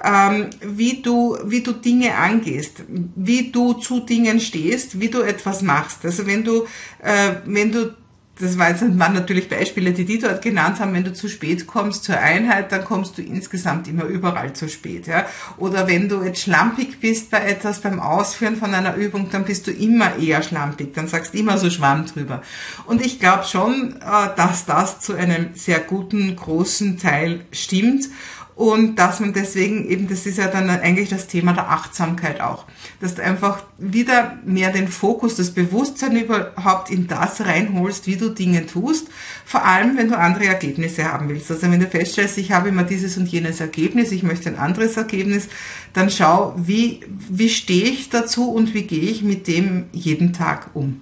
ähm, 0.03 0.51
wie, 0.61 1.01
du, 1.01 1.37
wie 1.45 1.61
du 1.61 1.71
Dinge 1.71 2.15
angehst, 2.15 2.83
wie 3.15 3.51
du 3.51 3.73
zu 3.73 4.01
Dingen 4.01 4.39
stehst, 4.39 4.99
wie 4.99 5.09
du 5.09 5.21
etwas 5.21 5.63
machst. 5.63 6.05
Also 6.05 6.27
wenn 6.27 6.43
du, 6.43 6.67
äh, 7.01 7.35
wenn 7.45 7.71
du 7.71 7.95
das 8.41 8.57
waren 8.57 9.13
natürlich 9.13 9.47
Beispiele, 9.47 9.93
die 9.93 10.05
die 10.05 10.19
dort 10.19 10.41
genannt 10.41 10.79
haben, 10.79 10.93
wenn 10.93 11.03
du 11.03 11.13
zu 11.13 11.29
spät 11.29 11.67
kommst 11.67 12.03
zur 12.03 12.17
Einheit, 12.17 12.71
dann 12.71 12.83
kommst 12.83 13.17
du 13.17 13.21
insgesamt 13.21 13.87
immer 13.87 14.05
überall 14.05 14.53
zu 14.53 14.67
spät. 14.67 15.07
Ja? 15.07 15.25
Oder 15.57 15.87
wenn 15.87 16.09
du 16.09 16.23
jetzt 16.23 16.41
schlampig 16.41 16.99
bist 16.99 17.31
bei 17.31 17.39
etwas, 17.39 17.79
beim 17.79 17.99
Ausführen 17.99 18.57
von 18.57 18.73
einer 18.73 18.95
Übung, 18.95 19.29
dann 19.31 19.45
bist 19.45 19.67
du 19.67 19.71
immer 19.71 20.17
eher 20.17 20.43
schlampig, 20.43 20.93
dann 20.93 21.07
sagst 21.07 21.33
du 21.33 21.37
immer 21.37 21.57
so 21.57 21.69
Schwamm 21.69 22.05
drüber. 22.05 22.41
Und 22.85 23.05
ich 23.05 23.19
glaube 23.19 23.45
schon, 23.45 23.95
äh, 24.01 24.35
dass 24.35 24.65
das 24.65 24.99
zu 24.99 25.13
einem 25.13 25.51
sehr 25.53 25.79
guten, 25.79 26.35
großen 26.35 26.97
Teil 26.97 27.41
stimmt 27.51 28.09
und 28.55 28.97
dass 28.97 29.19
man 29.19 29.33
deswegen 29.33 29.89
eben, 29.89 30.07
das 30.07 30.25
ist 30.25 30.37
ja 30.37 30.47
dann 30.47 30.69
eigentlich 30.69 31.09
das 31.09 31.27
Thema 31.27 31.53
der 31.53 31.69
Achtsamkeit 31.69 32.41
auch, 32.41 32.65
dass 32.99 33.15
du 33.15 33.23
einfach 33.23 33.63
wieder 33.77 34.37
mehr 34.45 34.71
den 34.71 34.87
Fokus, 34.87 35.35
das 35.35 35.51
Bewusstsein 35.51 36.15
überhaupt 36.17 36.89
in 36.89 37.07
das 37.07 37.41
reinholst, 37.41 38.07
wie 38.07 38.17
du 38.17 38.29
Dinge 38.29 38.65
tust, 38.65 39.07
vor 39.45 39.65
allem 39.65 39.97
wenn 39.97 40.09
du 40.09 40.17
andere 40.17 40.45
Ergebnisse 40.45 41.05
haben 41.05 41.29
willst. 41.29 41.49
Also 41.49 41.71
wenn 41.71 41.79
du 41.79 41.87
feststellst, 41.87 42.37
ich 42.37 42.51
habe 42.51 42.69
immer 42.69 42.83
dieses 42.83 43.17
und 43.17 43.27
jenes 43.27 43.59
Ergebnis, 43.61 44.11
ich 44.11 44.23
möchte 44.23 44.49
ein 44.49 44.59
anderes 44.59 44.97
Ergebnis, 44.97 45.47
dann 45.93 46.09
schau, 46.09 46.53
wie, 46.57 47.01
wie 47.29 47.49
stehe 47.49 47.85
ich 47.85 48.09
dazu 48.09 48.51
und 48.51 48.73
wie 48.73 48.83
gehe 48.83 49.09
ich 49.09 49.23
mit 49.23 49.47
dem 49.47 49.85
jeden 49.91 50.33
Tag 50.33 50.71
um. 50.73 51.01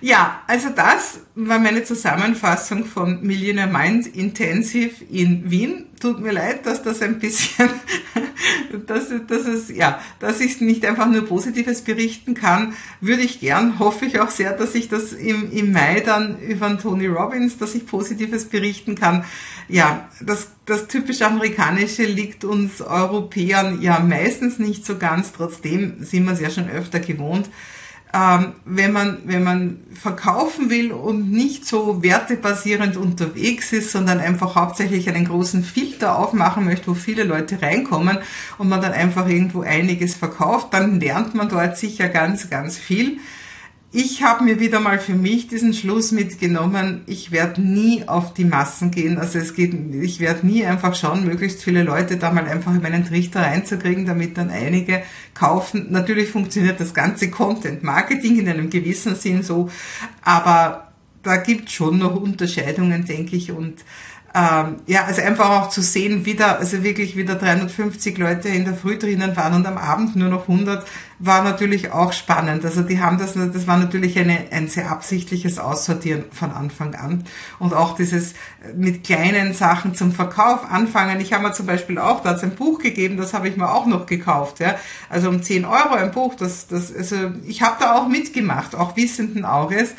Ja, 0.00 0.42
also 0.46 0.68
das 0.68 1.20
war 1.34 1.58
meine 1.58 1.82
Zusammenfassung 1.82 2.84
von 2.84 3.20
Millionaire 3.22 3.66
Mind 3.66 4.06
Intensive 4.06 5.04
in 5.10 5.50
Wien. 5.50 5.86
Tut 6.00 6.20
mir 6.20 6.30
leid, 6.30 6.66
dass 6.66 6.84
das 6.84 7.02
ein 7.02 7.18
bisschen, 7.18 7.68
dass, 8.86 9.08
dass 9.26 9.46
es, 9.46 9.68
ja, 9.74 10.00
dass 10.20 10.40
ich 10.40 10.60
nicht 10.60 10.86
einfach 10.86 11.08
nur 11.08 11.26
Positives 11.26 11.82
berichten 11.82 12.34
kann, 12.34 12.74
würde 13.00 13.22
ich 13.22 13.40
gern, 13.40 13.80
hoffe 13.80 14.06
ich 14.06 14.20
auch 14.20 14.30
sehr, 14.30 14.52
dass 14.52 14.76
ich 14.76 14.88
das 14.88 15.12
im, 15.12 15.50
im 15.50 15.72
Mai 15.72 16.00
dann 16.00 16.38
über 16.40 16.78
Tony 16.78 17.08
Robbins, 17.08 17.58
dass 17.58 17.74
ich 17.74 17.84
Positives 17.84 18.44
berichten 18.44 18.94
kann. 18.94 19.24
Ja, 19.68 20.08
das, 20.20 20.52
das 20.64 20.86
typisch 20.86 21.22
Amerikanische 21.22 22.04
liegt 22.04 22.44
uns 22.44 22.80
Europäern 22.80 23.82
ja 23.82 23.98
meistens 23.98 24.60
nicht 24.60 24.86
so 24.86 24.96
ganz, 24.96 25.32
trotzdem 25.32 26.04
sind 26.04 26.24
wir 26.24 26.34
es 26.34 26.40
ja 26.40 26.50
schon 26.50 26.70
öfter 26.70 27.00
gewohnt 27.00 27.50
ähm, 28.14 28.52
wenn 28.64 28.92
man 28.92 29.18
wenn 29.24 29.42
man 29.42 29.80
verkaufen 29.92 30.70
will 30.70 30.92
und 30.92 31.30
nicht 31.30 31.66
so 31.66 32.02
wertebasierend 32.02 32.96
unterwegs 32.96 33.72
ist, 33.72 33.92
sondern 33.92 34.18
einfach 34.18 34.54
hauptsächlich 34.54 35.08
einen 35.08 35.26
großen 35.26 35.62
Filter 35.62 36.18
aufmachen 36.18 36.64
möchte, 36.64 36.88
wo 36.88 36.94
viele 36.94 37.24
Leute 37.24 37.60
reinkommen 37.60 38.18
und 38.56 38.68
man 38.68 38.80
dann 38.80 38.92
einfach 38.92 39.28
irgendwo 39.28 39.60
einiges 39.60 40.14
verkauft, 40.14 40.68
dann 40.72 41.00
lernt 41.00 41.34
man 41.34 41.48
dort 41.48 41.76
sicher 41.76 42.08
ganz 42.08 42.48
ganz 42.48 42.78
viel 42.78 43.18
ich 43.90 44.22
habe 44.22 44.44
mir 44.44 44.60
wieder 44.60 44.80
mal 44.80 44.98
für 44.98 45.14
mich 45.14 45.48
diesen 45.48 45.72
Schluss 45.72 46.12
mitgenommen, 46.12 47.02
ich 47.06 47.30
werde 47.32 47.62
nie 47.62 48.06
auf 48.06 48.34
die 48.34 48.44
Massen 48.44 48.90
gehen. 48.90 49.18
Also 49.18 49.38
es 49.38 49.54
geht, 49.54 49.72
ich 49.94 50.20
werde 50.20 50.46
nie 50.46 50.64
einfach 50.66 50.94
schauen, 50.94 51.24
möglichst 51.24 51.62
viele 51.62 51.82
Leute 51.84 52.18
da 52.18 52.30
mal 52.30 52.46
einfach 52.46 52.74
in 52.74 52.82
meinen 52.82 53.06
Trichter 53.06 53.40
reinzukriegen, 53.40 54.04
damit 54.04 54.36
dann 54.36 54.50
einige 54.50 55.02
kaufen. 55.32 55.86
Natürlich 55.90 56.28
funktioniert 56.28 56.80
das 56.80 56.92
ganze 56.92 57.30
Content 57.30 57.82
Marketing 57.82 58.38
in 58.38 58.48
einem 58.48 58.68
gewissen 58.68 59.14
Sinn 59.14 59.42
so, 59.42 59.70
aber 60.22 60.92
da 61.22 61.36
gibt 61.36 61.70
schon 61.70 61.98
noch 61.98 62.14
Unterscheidungen, 62.14 63.06
denke 63.06 63.36
ich, 63.36 63.52
und 63.52 63.84
ähm, 64.38 64.76
ja, 64.86 65.04
also 65.04 65.20
einfach 65.22 65.50
auch 65.50 65.68
zu 65.68 65.82
sehen, 65.82 66.24
wieder, 66.24 66.58
also 66.58 66.84
wirklich 66.84 67.16
wieder 67.16 67.34
350 67.34 68.18
Leute 68.18 68.48
in 68.48 68.64
der 68.64 68.74
Früh 68.74 68.96
drinnen 68.96 69.36
waren 69.36 69.54
und 69.54 69.66
am 69.66 69.78
Abend 69.78 70.14
nur 70.14 70.28
noch 70.28 70.48
100, 70.48 70.86
war 71.18 71.42
natürlich 71.42 71.90
auch 71.90 72.12
spannend. 72.12 72.64
Also 72.64 72.82
die 72.82 73.00
haben 73.00 73.18
das, 73.18 73.34
das 73.34 73.66
war 73.66 73.78
natürlich 73.78 74.16
eine, 74.16 74.38
ein 74.52 74.68
sehr 74.68 74.92
absichtliches 74.92 75.58
Aussortieren 75.58 76.26
von 76.30 76.52
Anfang 76.52 76.94
an. 76.94 77.24
Und 77.58 77.74
auch 77.74 77.96
dieses 77.96 78.34
mit 78.76 79.02
kleinen 79.02 79.54
Sachen 79.54 79.96
zum 79.96 80.12
Verkauf 80.12 80.70
anfangen. 80.70 81.20
Ich 81.20 81.32
habe 81.32 81.48
mir 81.48 81.52
zum 81.52 81.66
Beispiel 81.66 81.98
auch, 81.98 82.22
da 82.22 82.30
hat 82.30 82.42
ein 82.44 82.54
Buch 82.54 82.78
gegeben, 82.78 83.16
das 83.16 83.34
habe 83.34 83.48
ich 83.48 83.56
mir 83.56 83.72
auch 83.72 83.86
noch 83.86 84.06
gekauft. 84.06 84.60
Ja. 84.60 84.76
Also 85.08 85.30
um 85.30 85.42
10 85.42 85.64
Euro 85.64 85.94
ein 85.94 86.12
Buch, 86.12 86.36
das, 86.36 86.68
das, 86.68 86.94
also 86.94 87.16
ich 87.46 87.62
habe 87.62 87.76
da 87.80 87.96
auch 87.96 88.06
mitgemacht, 88.06 88.76
auch 88.76 88.96
wissenden 88.96 89.44
Auges 89.44 89.94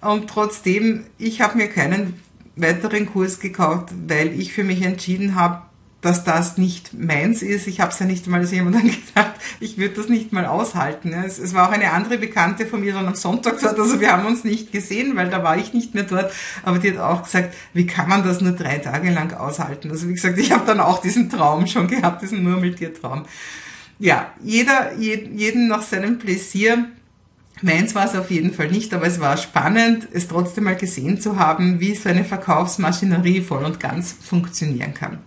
Und 0.00 0.30
trotzdem, 0.30 1.04
ich 1.18 1.42
habe 1.42 1.58
mir 1.58 1.68
keinen 1.68 2.23
weiteren 2.56 3.06
Kurs 3.06 3.40
gekauft, 3.40 3.90
weil 4.06 4.38
ich 4.38 4.52
für 4.52 4.64
mich 4.64 4.82
entschieden 4.82 5.34
habe, 5.34 5.62
dass 6.04 6.22
das 6.22 6.58
nicht 6.58 6.92
meins 6.92 7.40
ist. 7.40 7.66
Ich 7.66 7.80
habe 7.80 7.90
es 7.90 7.98
ja 7.98 8.04
nicht 8.04 8.26
mal 8.26 8.44
so 8.46 8.54
jemandem 8.54 8.82
gedacht, 9.06 9.34
ich 9.58 9.78
würde 9.78 9.94
das 9.94 10.08
nicht 10.08 10.32
mal 10.32 10.44
aushalten. 10.44 11.12
Es, 11.12 11.38
es, 11.38 11.54
war 11.54 11.68
auch 11.68 11.72
eine 11.72 11.92
andere 11.92 12.18
Bekannte 12.18 12.66
von 12.66 12.80
mir 12.80 12.92
dann 12.92 13.06
am 13.06 13.14
Sonntag 13.14 13.58
dort, 13.60 13.78
also 13.78 14.00
wir 14.00 14.12
haben 14.12 14.26
uns 14.26 14.44
nicht 14.44 14.70
gesehen, 14.70 15.16
weil 15.16 15.30
da 15.30 15.42
war 15.42 15.56
ich 15.56 15.72
nicht 15.72 15.94
mehr 15.94 16.04
dort, 16.04 16.30
aber 16.62 16.78
die 16.78 16.90
hat 16.90 16.98
auch 16.98 17.22
gesagt, 17.22 17.54
wie 17.72 17.86
kann 17.86 18.08
man 18.08 18.22
das 18.22 18.42
nur 18.42 18.52
drei 18.52 18.78
Tage 18.78 19.10
lang 19.10 19.32
aushalten? 19.32 19.90
Also 19.90 20.08
wie 20.08 20.14
gesagt, 20.14 20.38
ich 20.38 20.52
habe 20.52 20.66
dann 20.66 20.80
auch 20.80 21.00
diesen 21.00 21.30
Traum 21.30 21.66
schon 21.66 21.88
gehabt, 21.88 22.20
diesen 22.20 22.42
Murmeltiertraum. 22.42 23.24
Ja, 23.98 24.32
jeder, 24.42 24.94
jeden 24.98 25.68
nach 25.68 25.82
seinem 25.82 26.18
Pläsier. 26.18 26.86
Meins 27.62 27.94
war 27.94 28.04
es 28.04 28.14
auf 28.14 28.30
jeden 28.30 28.52
Fall 28.52 28.68
nicht, 28.68 28.92
aber 28.92 29.06
es 29.06 29.20
war 29.20 29.36
spannend, 29.36 30.08
es 30.12 30.28
trotzdem 30.28 30.64
mal 30.64 30.76
gesehen 30.76 31.20
zu 31.20 31.38
haben, 31.38 31.80
wie 31.80 31.94
so 31.94 32.08
eine 32.08 32.24
Verkaufsmaschinerie 32.24 33.40
voll 33.40 33.64
und 33.64 33.80
ganz 33.80 34.12
funktionieren 34.12 34.92
kann. 34.92 35.18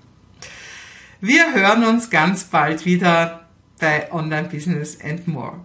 Wir 1.21 1.53
hören 1.53 1.83
uns 1.83 2.09
ganz 2.09 2.43
bald 2.43 2.85
wieder 2.85 3.47
bei 3.79 4.11
Online 4.11 4.49
Business 4.49 4.99
and 5.01 5.27
More. 5.27 5.61